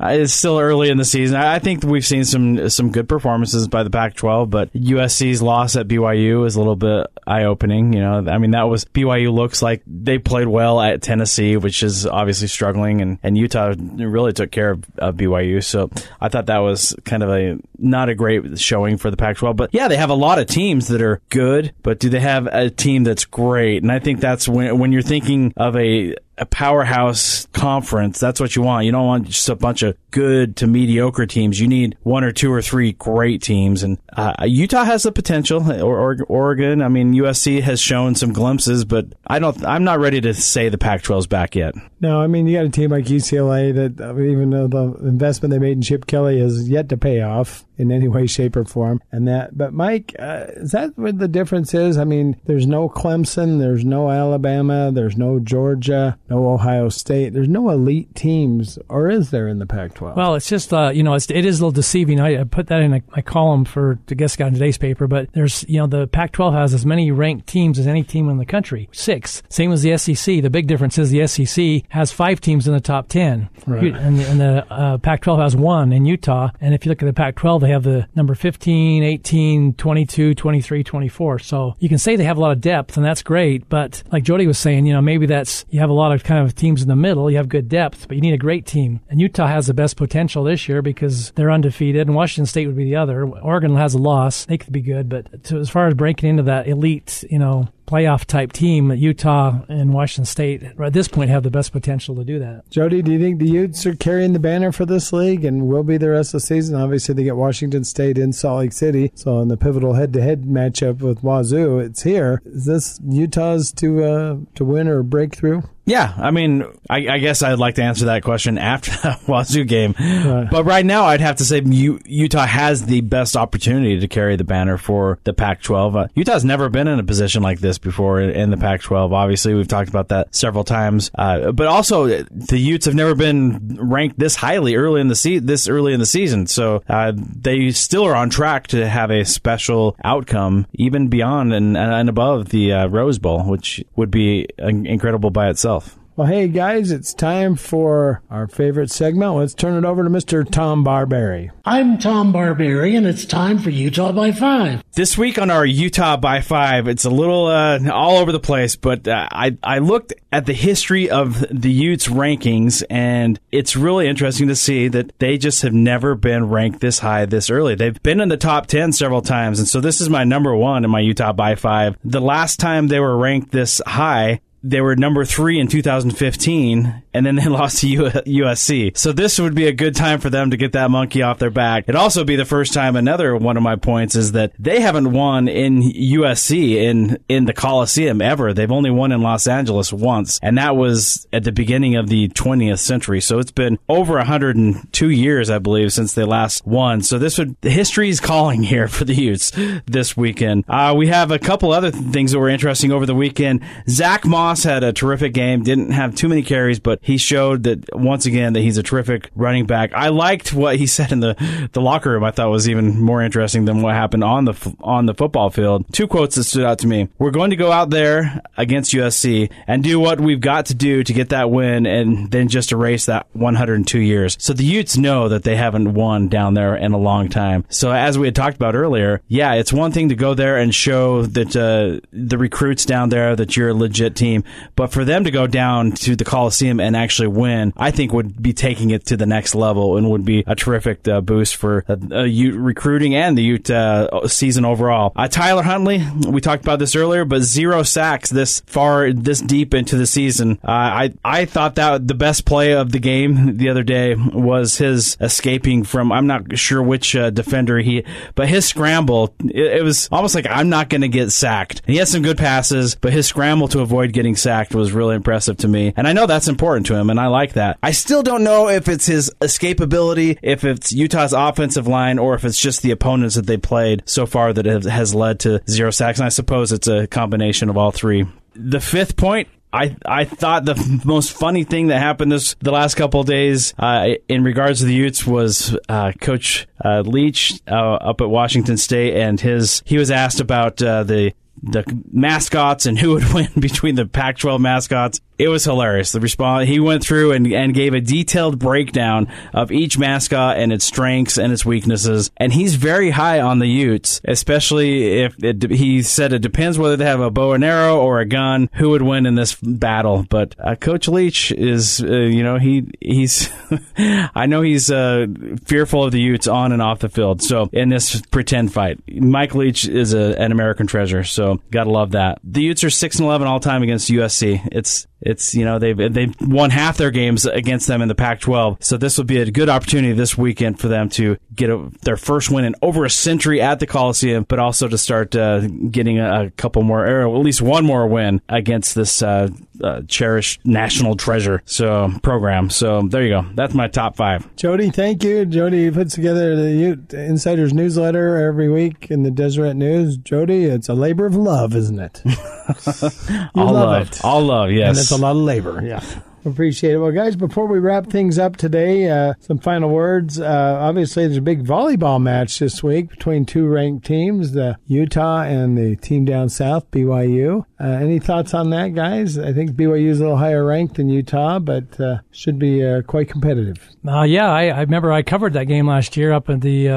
it's 0.00 0.32
still 0.32 0.58
early 0.58 0.90
in 0.90 0.96
the 0.96 1.04
season. 1.04 1.36
I 1.36 1.58
think 1.58 1.82
we've 1.84 2.06
seen 2.06 2.24
some 2.24 2.68
some 2.70 2.90
good 2.90 3.08
performances 3.08 3.68
by 3.68 3.82
the 3.82 3.90
Pac-12, 3.90 4.50
but 4.50 4.72
USC's 4.72 5.42
loss 5.42 5.76
at 5.76 5.88
BYU 5.88 6.46
is 6.46 6.56
a 6.56 6.58
little 6.58 6.76
bit 6.76 7.06
eye-opening. 7.26 7.92
You 7.92 8.00
know, 8.00 8.30
I 8.30 8.38
mean, 8.38 8.52
that 8.52 8.64
was 8.64 8.84
BYU 8.86 9.32
looks 9.32 9.60
like 9.60 9.82
they 9.86 10.18
played 10.18 10.48
well 10.48 10.80
at 10.80 11.02
Tennessee, 11.02 11.56
which 11.56 11.82
is 11.82 12.06
obviously 12.06 12.48
struggling, 12.48 13.00
and, 13.00 13.18
and 13.22 13.36
Utah 13.36 13.74
really 13.76 14.32
took 14.32 14.50
care 14.50 14.70
of, 14.70 14.84
of 14.98 15.16
BYU. 15.16 15.62
So 15.62 15.90
I 16.20 16.28
thought 16.28 16.46
that 16.46 16.58
was 16.58 16.96
kind 17.04 17.22
of 17.22 17.30
a 17.30 17.58
not 17.78 18.08
a 18.08 18.14
great 18.14 18.58
showing 18.58 18.96
for 18.96 19.10
the 19.10 19.16
Pac-12. 19.16 19.56
But 19.56 19.70
yeah, 19.72 19.88
they 19.88 19.96
have 19.96 20.10
a 20.10 20.14
lot 20.14 20.38
of 20.38 20.46
teams 20.46 20.88
that 20.88 21.02
are 21.02 21.20
good, 21.28 21.47
but 21.82 21.98
do 21.98 22.08
they 22.08 22.20
have 22.20 22.46
a 22.46 22.70
team 22.70 23.04
that's 23.04 23.24
great? 23.24 23.82
And 23.82 23.92
I 23.92 23.98
think 23.98 24.20
that's 24.20 24.48
when 24.48 24.78
when 24.78 24.92
you're 24.92 25.02
thinking 25.02 25.52
of 25.56 25.76
a 25.76 26.14
a 26.38 26.46
powerhouse 26.46 27.46
conference. 27.52 28.18
That's 28.18 28.40
what 28.40 28.56
you 28.56 28.62
want. 28.62 28.86
You 28.86 28.92
don't 28.92 29.06
want 29.06 29.26
just 29.26 29.48
a 29.48 29.56
bunch 29.56 29.82
of 29.82 29.96
good 30.10 30.56
to 30.56 30.66
mediocre 30.66 31.26
teams. 31.26 31.60
You 31.60 31.68
need 31.68 31.96
one 32.02 32.24
or 32.24 32.32
two 32.32 32.52
or 32.52 32.62
three 32.62 32.92
great 32.92 33.42
teams. 33.42 33.82
And 33.82 33.98
uh, 34.16 34.44
Utah 34.44 34.84
has 34.84 35.02
the 35.02 35.12
potential, 35.12 35.70
or, 35.70 35.98
or, 35.98 36.16
Oregon. 36.28 36.82
I 36.82 36.88
mean, 36.88 37.12
USC 37.14 37.60
has 37.62 37.80
shown 37.80 38.14
some 38.14 38.32
glimpses, 38.32 38.84
but 38.84 39.06
I 39.26 39.38
don't. 39.38 39.64
I'm 39.64 39.84
not 39.84 39.98
ready 39.98 40.20
to 40.22 40.34
say 40.34 40.68
the 40.68 40.78
Pac-12 40.78 41.18
is 41.18 41.26
back 41.26 41.54
yet. 41.54 41.74
No, 42.00 42.20
I 42.20 42.28
mean 42.28 42.46
you 42.46 42.56
got 42.56 42.66
a 42.66 42.70
team 42.70 42.90
like 42.90 43.06
UCLA 43.06 43.74
that 43.74 44.00
uh, 44.00 44.18
even 44.20 44.50
though 44.50 44.68
the 44.68 45.08
investment 45.08 45.50
they 45.50 45.58
made 45.58 45.72
in 45.72 45.82
Chip 45.82 46.06
Kelly 46.06 46.38
has 46.38 46.68
yet 46.68 46.88
to 46.90 46.96
pay 46.96 47.22
off 47.22 47.64
in 47.76 47.92
any 47.92 48.08
way, 48.08 48.26
shape, 48.26 48.56
or 48.56 48.64
form, 48.64 49.00
and 49.10 49.26
that. 49.28 49.56
But 49.56 49.72
Mike, 49.72 50.14
uh, 50.18 50.46
is 50.48 50.72
that 50.72 50.96
what 50.96 51.18
the 51.18 51.28
difference 51.28 51.74
is? 51.74 51.96
I 51.96 52.04
mean, 52.04 52.36
there's 52.44 52.66
no 52.66 52.88
Clemson, 52.88 53.58
there's 53.58 53.84
no 53.84 54.10
Alabama, 54.10 54.90
there's 54.92 55.16
no 55.16 55.38
Georgia 55.38 56.18
no 56.30 56.48
Ohio 56.48 56.88
State. 56.88 57.32
There's 57.32 57.48
no 57.48 57.70
elite 57.70 58.14
teams, 58.14 58.78
or 58.88 59.10
is 59.10 59.30
there 59.30 59.48
in 59.48 59.58
the 59.58 59.66
Pac-12? 59.66 60.16
Well, 60.16 60.34
it's 60.34 60.48
just 60.48 60.72
uh, 60.72 60.90
you 60.90 61.02
know 61.02 61.14
it's, 61.14 61.30
it 61.30 61.44
is 61.44 61.60
a 61.60 61.62
little 61.62 61.72
deceiving. 61.72 62.20
I, 62.20 62.40
I 62.40 62.44
put 62.44 62.68
that 62.68 62.80
in 62.80 62.94
a, 62.94 63.02
my 63.10 63.22
column 63.22 63.64
for 63.64 63.98
to 64.06 64.14
guess 64.14 64.38
in 64.38 64.52
today's 64.52 64.78
paper, 64.78 65.06
but 65.06 65.32
there's 65.32 65.64
you 65.68 65.78
know 65.78 65.86
the 65.86 66.06
Pac-12 66.06 66.52
has 66.52 66.74
as 66.74 66.86
many 66.86 67.10
ranked 67.10 67.46
teams 67.46 67.78
as 67.78 67.86
any 67.86 68.02
team 68.02 68.28
in 68.28 68.38
the 68.38 68.46
country, 68.46 68.88
six. 68.92 69.42
Same 69.48 69.72
as 69.72 69.82
the 69.82 69.96
SEC. 69.96 70.42
The 70.42 70.50
big 70.50 70.66
difference 70.66 70.98
is 70.98 71.10
the 71.10 71.26
SEC 71.26 71.90
has 71.90 72.12
five 72.12 72.40
teams 72.40 72.68
in 72.68 72.74
the 72.74 72.80
top 72.80 73.08
ten, 73.08 73.48
right. 73.66 73.94
and, 73.94 74.20
and 74.20 74.40
the 74.40 74.72
uh, 74.72 74.98
Pac-12 74.98 75.42
has 75.42 75.56
one 75.56 75.92
in 75.92 76.04
Utah. 76.04 76.50
And 76.60 76.74
if 76.74 76.84
you 76.84 76.90
look 76.90 77.02
at 77.02 77.06
the 77.06 77.12
Pac-12, 77.12 77.60
they 77.60 77.70
have 77.70 77.82
the 77.82 78.06
number 78.14 78.34
15, 78.34 79.02
18, 79.02 79.74
22, 79.74 80.34
23, 80.34 80.84
24. 80.84 81.38
So 81.38 81.74
you 81.78 81.88
can 81.88 81.98
say 81.98 82.16
they 82.16 82.24
have 82.24 82.36
a 82.36 82.40
lot 82.40 82.52
of 82.52 82.60
depth, 82.60 82.96
and 82.96 83.04
that's 83.04 83.22
great. 83.22 83.68
But 83.68 84.02
like 84.12 84.22
Jody 84.22 84.46
was 84.46 84.58
saying, 84.58 84.86
you 84.86 84.92
know 84.92 85.00
maybe 85.00 85.26
that's 85.26 85.64
you 85.70 85.80
have 85.80 85.90
a 85.90 85.94
lot 85.94 86.12
of 86.12 86.17
kind 86.24 86.44
of 86.44 86.54
teams 86.54 86.82
in 86.82 86.88
the 86.88 86.96
middle. 86.96 87.30
You 87.30 87.36
have 87.36 87.48
good 87.48 87.68
depth, 87.68 88.08
but 88.08 88.16
you 88.16 88.20
need 88.20 88.34
a 88.34 88.38
great 88.38 88.66
team. 88.66 89.00
And 89.08 89.20
Utah 89.20 89.46
has 89.46 89.66
the 89.66 89.74
best 89.74 89.96
potential 89.96 90.44
this 90.44 90.68
year 90.68 90.82
because 90.82 91.30
they're 91.32 91.50
undefeated, 91.50 92.06
and 92.06 92.14
Washington 92.14 92.46
State 92.46 92.66
would 92.66 92.76
be 92.76 92.84
the 92.84 92.96
other. 92.96 93.26
Oregon 93.26 93.76
has 93.76 93.94
a 93.94 93.98
loss; 93.98 94.44
they 94.46 94.58
could 94.58 94.72
be 94.72 94.82
good, 94.82 95.08
but 95.08 95.44
to, 95.44 95.58
as 95.58 95.70
far 95.70 95.86
as 95.86 95.94
breaking 95.94 96.30
into 96.30 96.42
that 96.44 96.68
elite, 96.68 97.24
you 97.30 97.38
know, 97.38 97.68
playoff 97.88 98.26
type 98.26 98.52
team, 98.52 98.92
Utah 98.92 99.60
and 99.68 99.94
Washington 99.94 100.26
State 100.26 100.62
at 100.62 100.92
this 100.92 101.08
point 101.08 101.30
have 101.30 101.42
the 101.42 101.50
best 101.50 101.72
potential 101.72 102.14
to 102.16 102.24
do 102.24 102.38
that. 102.38 102.68
Jody, 102.70 103.00
do 103.00 103.12
you 103.12 103.18
think 103.18 103.38
the 103.38 103.48
Utes 103.48 103.86
are 103.86 103.96
carrying 103.96 104.34
the 104.34 104.38
banner 104.38 104.72
for 104.72 104.84
this 104.84 105.12
league 105.12 105.44
and 105.44 105.68
will 105.68 105.82
be 105.82 105.96
the 105.96 106.10
rest 106.10 106.34
of 106.34 106.40
the 106.40 106.46
season? 106.46 106.76
Obviously, 106.76 107.14
they 107.14 107.24
get 107.24 107.36
Washington 107.36 107.84
State 107.84 108.18
in 108.18 108.32
Salt 108.32 108.58
Lake 108.58 108.72
City, 108.72 109.10
so 109.14 109.40
in 109.40 109.48
the 109.48 109.56
pivotal 109.56 109.94
head-to-head 109.94 110.42
matchup 110.42 111.00
with 111.00 111.22
Wazoo, 111.22 111.78
it's 111.78 112.02
here. 112.02 112.42
Is 112.44 112.66
this 112.66 113.00
Utah's 113.08 113.72
to 113.72 114.04
uh, 114.04 114.36
to 114.54 114.64
win 114.64 114.86
or 114.88 115.02
break 115.02 115.34
through? 115.34 115.62
Yeah, 115.88 116.12
I 116.18 116.32
mean, 116.32 116.64
I, 116.90 117.08
I, 117.08 117.18
guess 117.18 117.42
I'd 117.42 117.58
like 117.58 117.76
to 117.76 117.82
answer 117.82 118.06
that 118.06 118.22
question 118.22 118.58
after 118.58 118.90
the 119.02 119.18
Wazoo 119.26 119.64
game, 119.64 119.94
right. 119.98 120.46
but 120.50 120.64
right 120.64 120.84
now 120.84 121.04
I'd 121.04 121.22
have 121.22 121.36
to 121.36 121.46
say 121.46 121.62
U- 121.62 121.98
Utah 122.04 122.44
has 122.44 122.84
the 122.84 123.00
best 123.00 123.38
opportunity 123.38 123.98
to 123.98 124.06
carry 124.06 124.36
the 124.36 124.44
banner 124.44 124.76
for 124.76 125.18
the 125.24 125.32
Pac-12. 125.32 125.96
Uh, 125.96 126.08
Utah's 126.14 126.44
never 126.44 126.68
been 126.68 126.88
in 126.88 126.98
a 126.98 127.04
position 127.04 127.42
like 127.42 127.60
this 127.60 127.77
before 127.78 128.20
in 128.20 128.50
the 128.50 128.56
Pac-12. 128.56 129.12
Obviously, 129.12 129.54
we've 129.54 129.68
talked 129.68 129.88
about 129.88 130.08
that 130.08 130.34
several 130.34 130.64
times, 130.64 131.10
uh, 131.14 131.52
but 131.52 131.66
also 131.66 132.06
the 132.06 132.58
Utes 132.58 132.86
have 132.86 132.94
never 132.94 133.14
been 133.14 133.78
ranked 133.80 134.18
this 134.18 134.36
highly 134.36 134.76
early 134.76 135.00
in 135.00 135.08
the 135.08 135.16
se- 135.16 135.40
this 135.40 135.68
early 135.68 135.92
in 135.92 136.00
the 136.00 136.06
season, 136.06 136.46
so 136.46 136.82
uh, 136.88 137.12
they 137.14 137.70
still 137.70 138.04
are 138.04 138.14
on 138.14 138.30
track 138.30 138.66
to 138.68 138.88
have 138.88 139.10
a 139.10 139.24
special 139.24 139.96
outcome, 140.04 140.66
even 140.74 141.08
beyond 141.08 141.52
and, 141.52 141.76
and 141.76 142.08
above 142.08 142.50
the 142.50 142.72
uh, 142.72 142.86
Rose 142.88 143.18
Bowl, 143.18 143.44
which 143.44 143.84
would 143.96 144.10
be 144.10 144.46
incredible 144.58 145.30
by 145.30 145.48
itself. 145.48 145.97
Well, 146.18 146.26
hey 146.26 146.48
guys, 146.48 146.90
it's 146.90 147.14
time 147.14 147.54
for 147.54 148.24
our 148.28 148.48
favorite 148.48 148.90
segment. 148.90 149.36
Let's 149.36 149.54
turn 149.54 149.76
it 149.76 149.86
over 149.86 150.02
to 150.02 150.10
Mr. 150.10 150.44
Tom 150.50 150.84
Barberi. 150.84 151.52
I'm 151.64 151.96
Tom 151.96 152.32
Barberi, 152.32 152.96
and 152.96 153.06
it's 153.06 153.24
time 153.24 153.60
for 153.60 153.70
Utah 153.70 154.10
by 154.10 154.32
Five. 154.32 154.82
This 154.94 155.16
week 155.16 155.38
on 155.38 155.48
our 155.48 155.64
Utah 155.64 156.16
by 156.16 156.40
Five, 156.40 156.88
it's 156.88 157.04
a 157.04 157.08
little 157.08 157.46
uh, 157.46 157.78
all 157.92 158.18
over 158.18 158.32
the 158.32 158.40
place, 158.40 158.74
but 158.74 159.06
uh, 159.06 159.28
I 159.30 159.58
I 159.62 159.78
looked 159.78 160.12
at 160.32 160.44
the 160.44 160.54
history 160.54 161.08
of 161.08 161.38
the 161.52 161.70
Utes 161.70 162.08
rankings, 162.08 162.82
and 162.90 163.38
it's 163.52 163.76
really 163.76 164.08
interesting 164.08 164.48
to 164.48 164.56
see 164.56 164.88
that 164.88 165.16
they 165.20 165.38
just 165.38 165.62
have 165.62 165.72
never 165.72 166.16
been 166.16 166.48
ranked 166.48 166.80
this 166.80 166.98
high 166.98 167.26
this 167.26 167.48
early. 167.48 167.76
They've 167.76 168.02
been 168.02 168.20
in 168.20 168.28
the 168.28 168.36
top 168.36 168.66
ten 168.66 168.92
several 168.92 169.22
times, 169.22 169.60
and 169.60 169.68
so 169.68 169.80
this 169.80 170.00
is 170.00 170.10
my 170.10 170.24
number 170.24 170.52
one 170.56 170.84
in 170.84 170.90
my 170.90 170.98
Utah 170.98 171.32
by 171.32 171.54
Five. 171.54 171.96
The 172.02 172.20
last 172.20 172.58
time 172.58 172.88
they 172.88 172.98
were 172.98 173.16
ranked 173.16 173.52
this 173.52 173.80
high 173.86 174.40
they 174.62 174.80
were 174.80 174.96
number 174.96 175.24
three 175.24 175.58
in 175.58 175.68
2015, 175.68 177.02
and 177.14 177.26
then 177.26 177.36
they 177.36 177.46
lost 177.48 177.80
to 177.80 177.86
USC. 177.86 178.96
So 178.96 179.12
this 179.12 179.38
would 179.38 179.54
be 179.54 179.66
a 179.66 179.72
good 179.72 179.94
time 179.94 180.20
for 180.20 180.30
them 180.30 180.50
to 180.50 180.56
get 180.56 180.72
that 180.72 180.90
monkey 180.90 181.22
off 181.22 181.38
their 181.38 181.50
back. 181.50 181.84
It'd 181.84 181.96
also 181.96 182.24
be 182.24 182.36
the 182.36 182.44
first 182.44 182.72
time. 182.72 182.96
Another 182.96 183.36
one 183.36 183.56
of 183.56 183.62
my 183.62 183.76
points 183.76 184.16
is 184.16 184.32
that 184.32 184.52
they 184.58 184.80
haven't 184.80 185.12
won 185.12 185.48
in 185.48 185.82
USC 185.82 186.74
in 186.74 187.18
in 187.28 187.44
the 187.44 187.52
Coliseum 187.52 188.20
ever. 188.20 188.52
They've 188.52 188.70
only 188.70 188.90
won 188.90 189.12
in 189.12 189.22
Los 189.22 189.46
Angeles 189.46 189.92
once, 189.92 190.38
and 190.42 190.58
that 190.58 190.76
was 190.76 191.26
at 191.32 191.44
the 191.44 191.52
beginning 191.52 191.96
of 191.96 192.08
the 192.08 192.28
20th 192.30 192.80
century. 192.80 193.20
So 193.20 193.38
it's 193.38 193.50
been 193.50 193.78
over 193.88 194.14
102 194.14 195.10
years, 195.10 195.50
I 195.50 195.58
believe, 195.58 195.92
since 195.92 196.14
they 196.14 196.24
last 196.24 196.66
won. 196.66 197.02
So 197.02 197.18
this 197.18 197.38
would 197.38 197.56
history 197.62 198.08
is 198.08 198.20
calling 198.20 198.62
here 198.62 198.88
for 198.88 199.04
the 199.04 199.14
Utes 199.14 199.52
this 199.86 200.16
weekend. 200.16 200.64
Uh, 200.68 200.94
we 200.96 201.08
have 201.08 201.30
a 201.30 201.38
couple 201.38 201.72
other 201.72 201.90
things 201.90 202.32
that 202.32 202.38
were 202.38 202.48
interesting 202.48 202.92
over 202.92 203.06
the 203.06 203.14
weekend. 203.14 203.62
Zach 203.88 204.24
Moss 204.24 204.57
Moss 204.58 204.64
had 204.64 204.82
a 204.82 204.92
terrific 204.92 205.32
game. 205.34 205.62
Didn't 205.62 205.92
have 205.92 206.14
too 206.16 206.28
many 206.28 206.42
carries, 206.42 206.80
but 206.80 206.98
he 207.00 207.16
showed 207.16 207.62
that 207.62 207.94
once 207.94 208.26
again 208.26 208.54
that 208.54 208.60
he's 208.60 208.76
a 208.76 208.82
terrific 208.82 209.30
running 209.36 209.66
back. 209.66 209.92
I 209.94 210.08
liked 210.08 210.52
what 210.52 210.76
he 210.76 210.86
said 210.98 211.12
in 211.12 211.20
the, 211.20 211.68
the 211.72 211.80
locker 211.80 212.10
room. 212.10 212.24
I 212.24 212.30
thought 212.32 212.50
was 212.50 212.68
even 212.68 213.00
more 213.00 213.22
interesting 213.22 213.64
than 213.66 213.82
what 213.82 213.94
happened 213.94 214.24
on 214.24 214.44
the 214.46 214.76
on 214.80 215.06
the 215.06 215.14
football 215.14 215.50
field. 215.50 215.84
Two 215.92 216.08
quotes 216.08 216.34
that 216.36 216.44
stood 216.44 216.64
out 216.64 216.80
to 216.80 216.86
me. 216.86 217.08
We're 217.18 217.30
going 217.30 217.50
to 217.50 217.56
go 217.56 217.70
out 217.70 217.90
there 217.90 218.42
against 218.56 218.92
USC 218.92 219.50
and 219.66 219.84
do 219.84 220.00
what 220.00 220.20
we've 220.20 220.40
got 220.40 220.66
to 220.66 220.74
do 220.74 221.04
to 221.04 221.12
get 221.12 221.28
that 221.28 221.50
win, 221.50 221.86
and 221.86 222.30
then 222.30 222.48
just 222.48 222.72
erase 222.72 223.06
that 223.06 223.26
102 223.32 224.00
years. 224.00 224.36
So 224.40 224.52
the 224.52 224.64
Utes 224.64 224.96
know 224.96 225.28
that 225.28 225.44
they 225.44 225.56
haven't 225.56 225.94
won 225.94 226.28
down 226.28 226.54
there 226.54 226.74
in 226.74 226.92
a 226.92 226.98
long 226.98 227.28
time. 227.28 227.64
So 227.68 227.92
as 227.92 228.18
we 228.18 228.26
had 228.26 228.34
talked 228.34 228.56
about 228.56 228.74
earlier, 228.74 229.20
yeah, 229.28 229.54
it's 229.54 229.72
one 229.72 229.92
thing 229.92 230.08
to 230.08 230.16
go 230.16 230.34
there 230.34 230.56
and 230.56 230.74
show 230.74 231.22
that 231.22 231.54
uh, 231.54 232.00
the 232.12 232.38
recruits 232.38 232.84
down 232.84 233.10
there 233.10 233.36
that 233.36 233.56
you're 233.56 233.70
a 233.70 233.74
legit 233.74 234.16
team 234.16 234.37
team. 234.42 234.52
But 234.76 234.92
for 234.92 235.04
them 235.04 235.24
to 235.24 235.30
go 235.30 235.46
down 235.46 235.92
to 235.92 236.16
the 236.16 236.24
Coliseum 236.24 236.80
and 236.80 236.96
actually 236.96 237.28
win, 237.28 237.72
I 237.76 237.90
think 237.90 238.12
would 238.12 238.40
be 238.40 238.52
taking 238.52 238.90
it 238.90 239.06
to 239.06 239.16
the 239.16 239.26
next 239.26 239.54
level 239.54 239.96
and 239.96 240.10
would 240.10 240.24
be 240.24 240.44
a 240.46 240.54
terrific 240.54 241.06
uh, 241.08 241.20
boost 241.20 241.56
for 241.56 241.84
uh, 241.88 241.96
uh, 242.10 242.24
recruiting 242.24 243.14
and 243.14 243.36
the 243.36 243.42
Ute 243.42 243.70
uh, 243.70 244.26
season 244.28 244.64
overall. 244.64 245.12
Uh, 245.16 245.28
Tyler 245.28 245.62
Huntley, 245.62 246.04
we 246.28 246.40
talked 246.40 246.62
about 246.62 246.78
this 246.78 246.94
earlier, 246.96 247.24
but 247.24 247.42
zero 247.42 247.82
sacks 247.82 248.30
this 248.30 248.60
far, 248.66 249.12
this 249.12 249.40
deep 249.40 249.74
into 249.74 249.96
the 249.96 250.06
season. 250.06 250.58
I 250.64 251.14
I 251.24 251.44
thought 251.44 251.76
that 251.76 252.06
the 252.06 252.14
best 252.14 252.44
play 252.44 252.72
of 252.72 252.92
the 252.92 252.98
game 252.98 253.56
the 253.56 253.68
other 253.68 253.82
day 253.82 254.14
was 254.14 254.78
his 254.78 255.16
escaping 255.20 255.84
from. 255.84 256.12
I'm 256.12 256.26
not 256.26 256.58
sure 256.58 256.82
which 256.82 257.12
defender 257.12 257.78
he, 257.78 258.04
but 258.34 258.48
his 258.48 258.66
scramble. 258.66 259.34
It, 259.44 259.78
it 259.78 259.82
was 259.82 260.08
almost 260.10 260.34
like 260.34 260.46
I'm 260.48 260.68
not 260.68 260.88
going 260.88 261.00
to 261.02 261.08
get 261.08 261.30
sacked. 261.30 261.82
He 261.86 261.96
had 261.96 262.08
some 262.08 262.22
good 262.22 262.38
passes, 262.38 262.94
but 262.94 263.12
his 263.12 263.26
scramble 263.26 263.68
to 263.68 263.80
avoid 263.80 264.12
getting 264.12 264.27
sacked 264.36 264.74
was 264.74 264.92
really 264.92 265.16
impressive 265.16 265.56
to 265.58 265.68
me, 265.68 265.92
and 265.96 266.06
I 266.06 266.12
know 266.12 266.26
that's 266.26 266.48
important 266.48 266.86
to 266.86 266.94
him, 266.94 267.10
and 267.10 267.20
I 267.20 267.26
like 267.26 267.54
that. 267.54 267.78
I 267.82 267.92
still 267.92 268.22
don't 268.22 268.44
know 268.44 268.68
if 268.68 268.88
it's 268.88 269.06
his 269.06 269.32
escapability, 269.40 270.38
if 270.42 270.64
it's 270.64 270.92
Utah's 270.92 271.32
offensive 271.32 271.86
line, 271.86 272.18
or 272.18 272.34
if 272.34 272.44
it's 272.44 272.60
just 272.60 272.82
the 272.82 272.90
opponents 272.90 273.36
that 273.36 273.46
they 273.46 273.56
played 273.56 274.02
so 274.06 274.26
far 274.26 274.52
that 274.52 274.66
has 274.66 275.14
led 275.14 275.40
to 275.40 275.60
zero 275.68 275.90
sacks. 275.90 276.18
And 276.18 276.26
I 276.26 276.30
suppose 276.30 276.72
it's 276.72 276.88
a 276.88 277.06
combination 277.06 277.68
of 277.68 277.76
all 277.76 277.90
three. 277.90 278.26
The 278.54 278.80
fifth 278.80 279.16
point 279.16 279.48
I 279.72 279.96
I 280.04 280.24
thought 280.24 280.64
the 280.64 281.02
most 281.04 281.32
funny 281.32 281.64
thing 281.64 281.88
that 281.88 281.98
happened 281.98 282.32
this 282.32 282.54
the 282.60 282.72
last 282.72 282.94
couple 282.94 283.22
days 283.22 283.74
uh, 283.78 284.14
in 284.28 284.42
regards 284.42 284.80
to 284.80 284.86
the 284.86 284.94
Utes 284.94 285.26
was 285.26 285.76
uh, 285.88 286.12
Coach 286.20 286.66
uh, 286.84 287.00
Leach 287.00 287.60
uh, 287.68 287.74
up 287.94 288.20
at 288.20 288.30
Washington 288.30 288.76
State 288.76 289.14
and 289.14 289.40
his 289.40 289.82
he 289.84 289.98
was 289.98 290.10
asked 290.10 290.40
about 290.40 290.82
uh, 290.82 291.04
the 291.04 291.32
the 291.62 291.84
mascots 292.10 292.86
and 292.86 292.98
who 292.98 293.14
would 293.14 293.24
win 293.34 293.48
between 293.58 293.94
the 293.94 294.06
Pac-12 294.06 294.60
mascots. 294.60 295.20
It 295.38 295.48
was 295.48 295.64
hilarious. 295.64 296.10
The 296.10 296.18
response 296.18 296.68
he 296.68 296.80
went 296.80 297.04
through 297.04 297.30
and, 297.30 297.46
and 297.52 297.72
gave 297.72 297.94
a 297.94 298.00
detailed 298.00 298.58
breakdown 298.58 299.28
of 299.54 299.70
each 299.70 299.96
mascot 299.96 300.56
and 300.58 300.72
its 300.72 300.84
strengths 300.84 301.38
and 301.38 301.52
its 301.52 301.64
weaknesses. 301.64 302.32
And 302.38 302.52
he's 302.52 302.74
very 302.74 303.10
high 303.10 303.40
on 303.40 303.60
the 303.60 303.68
Utes, 303.68 304.20
especially 304.24 305.20
if 305.22 305.36
it, 305.42 305.70
he 305.70 306.02
said 306.02 306.32
it 306.32 306.42
depends 306.42 306.76
whether 306.76 306.96
they 306.96 307.04
have 307.04 307.20
a 307.20 307.30
bow 307.30 307.52
and 307.52 307.62
arrow 307.62 308.00
or 308.00 308.18
a 308.18 308.24
gun, 308.24 308.68
who 308.74 308.90
would 308.90 309.02
win 309.02 309.26
in 309.26 309.36
this 309.36 309.54
battle. 309.54 310.26
But 310.28 310.56
uh, 310.58 310.74
Coach 310.74 311.06
Leach 311.06 311.52
is, 311.52 312.02
uh, 312.02 312.06
you 312.06 312.42
know, 312.42 312.58
he 312.58 312.90
he's, 313.00 313.48
I 313.96 314.46
know 314.46 314.62
he's 314.62 314.90
uh, 314.90 315.26
fearful 315.64 316.02
of 316.02 316.10
the 316.10 316.20
Utes 316.20 316.48
on 316.48 316.72
and 316.72 316.82
off 316.82 316.98
the 316.98 317.08
field. 317.08 317.42
So 317.42 317.70
in 317.72 317.90
this 317.90 318.20
pretend 318.22 318.72
fight, 318.72 319.00
Mike 319.08 319.54
Leach 319.54 319.86
is 319.86 320.14
a, 320.14 320.36
an 320.40 320.50
American 320.50 320.88
treasure. 320.88 321.22
So 321.22 321.47
gotta 321.70 321.90
love 321.90 322.12
that. 322.12 322.38
The 322.44 322.62
Utes 322.62 322.84
are 322.84 322.90
six 322.90 323.16
and 323.16 323.26
eleven 323.26 323.46
all 323.46 323.60
time 323.60 323.82
against 323.82 324.10
USC. 324.10 324.68
It's 324.72 325.06
it's 325.20 325.54
you 325.54 325.64
know 325.64 325.78
they've 325.78 325.96
they've 325.96 326.34
won 326.40 326.70
half 326.70 326.96
their 326.96 327.10
games 327.10 327.44
against 327.44 327.86
them 327.86 328.02
in 328.02 328.08
the 328.08 328.14
Pac-12, 328.14 328.82
so 328.82 328.96
this 328.96 329.18
would 329.18 329.26
be 329.26 329.40
a 329.40 329.50
good 329.50 329.68
opportunity 329.68 330.12
this 330.12 330.38
weekend 330.38 330.78
for 330.78 330.88
them 330.88 331.08
to 331.10 331.36
get 331.54 331.70
a, 331.70 331.90
their 332.02 332.16
first 332.16 332.50
win 332.50 332.64
in 332.64 332.74
over 332.82 333.04
a 333.04 333.10
century 333.10 333.60
at 333.60 333.80
the 333.80 333.86
Coliseum, 333.86 334.44
but 334.48 334.58
also 334.58 334.86
to 334.86 334.96
start 334.96 335.34
uh, 335.34 335.60
getting 335.60 336.18
a, 336.18 336.44
a, 336.44 336.50
couple 336.52 336.82
more, 336.82 337.04
or 337.04 337.36
at 337.36 337.42
least 337.42 337.60
one 337.60 337.84
more 337.84 338.06
win 338.06 338.40
against 338.48 338.94
this 338.94 339.22
uh, 339.22 339.48
uh, 339.82 340.02
cherished 340.08 340.64
national 340.64 341.16
treasure 341.16 341.62
so 341.64 342.12
program. 342.22 342.70
So 342.70 343.02
there 343.02 343.22
you 343.22 343.30
go. 343.30 343.46
That's 343.54 343.74
my 343.74 343.88
top 343.88 344.16
five. 344.16 344.54
Jody, 344.56 344.90
thank 344.90 345.22
you. 345.24 345.44
Jody 345.44 345.90
puts 345.90 346.14
together 346.14 346.56
the 346.56 346.98
Insiders 347.12 347.72
newsletter 347.72 348.36
every 348.46 348.68
week 348.68 349.10
in 349.10 349.22
the 349.22 349.30
Deseret 349.30 349.76
News. 349.76 350.16
Jody, 350.16 350.64
it's 350.64 350.88
a 350.88 350.94
labor 350.94 351.26
of 351.26 351.36
love, 351.36 351.74
isn't 351.74 351.98
it? 351.98 352.22
All 353.54 353.72
love, 353.72 354.08
it. 354.08 354.24
All 354.24 354.42
love, 354.42 354.70
yes. 354.70 354.88
And 354.88 354.98
it's 354.98 355.10
a 355.10 355.16
lot 355.16 355.32
of 355.32 355.42
labor. 355.42 355.82
Yeah. 355.84 356.02
Appreciate 356.44 356.94
it. 356.94 356.98
Well, 356.98 357.12
guys, 357.12 357.36
before 357.36 357.66
we 357.66 357.78
wrap 357.78 358.06
things 358.06 358.38
up 358.38 358.56
today, 358.56 359.10
uh, 359.10 359.34
some 359.40 359.58
final 359.58 359.90
words. 359.90 360.40
Uh, 360.40 360.78
obviously, 360.80 361.26
there's 361.26 361.38
a 361.38 361.42
big 361.42 361.64
volleyball 361.64 362.20
match 362.20 362.58
this 362.58 362.82
week 362.82 363.10
between 363.10 363.44
two 363.44 363.66
ranked 363.66 364.06
teams, 364.06 364.52
the 364.52 364.78
Utah 364.86 365.42
and 365.42 365.76
the 365.76 365.96
team 365.96 366.24
down 366.24 366.48
south, 366.48 366.90
BYU. 366.90 367.64
Uh, 367.80 367.84
any 367.84 368.18
thoughts 368.18 368.54
on 368.54 368.70
that, 368.70 368.94
guys? 368.94 369.38
I 369.38 369.52
think 369.52 369.72
BYU 369.72 370.08
is 370.08 370.20
a 370.20 370.22
little 370.22 370.38
higher 370.38 370.64
ranked 370.64 370.96
than 370.96 371.08
Utah, 371.08 371.58
but 371.58 372.00
uh, 372.00 372.18
should 372.30 372.58
be 372.58 372.84
uh, 372.84 373.02
quite 373.02 373.28
competitive. 373.28 373.88
Uh, 374.06 374.22
yeah, 374.22 374.50
I, 374.50 374.68
I, 374.68 374.80
remember 374.80 375.12
I 375.12 375.22
covered 375.22 375.52
that 375.54 375.64
game 375.64 375.86
last 375.86 376.16
year 376.16 376.32
up 376.32 376.48
at 376.48 376.60
the 376.60 376.88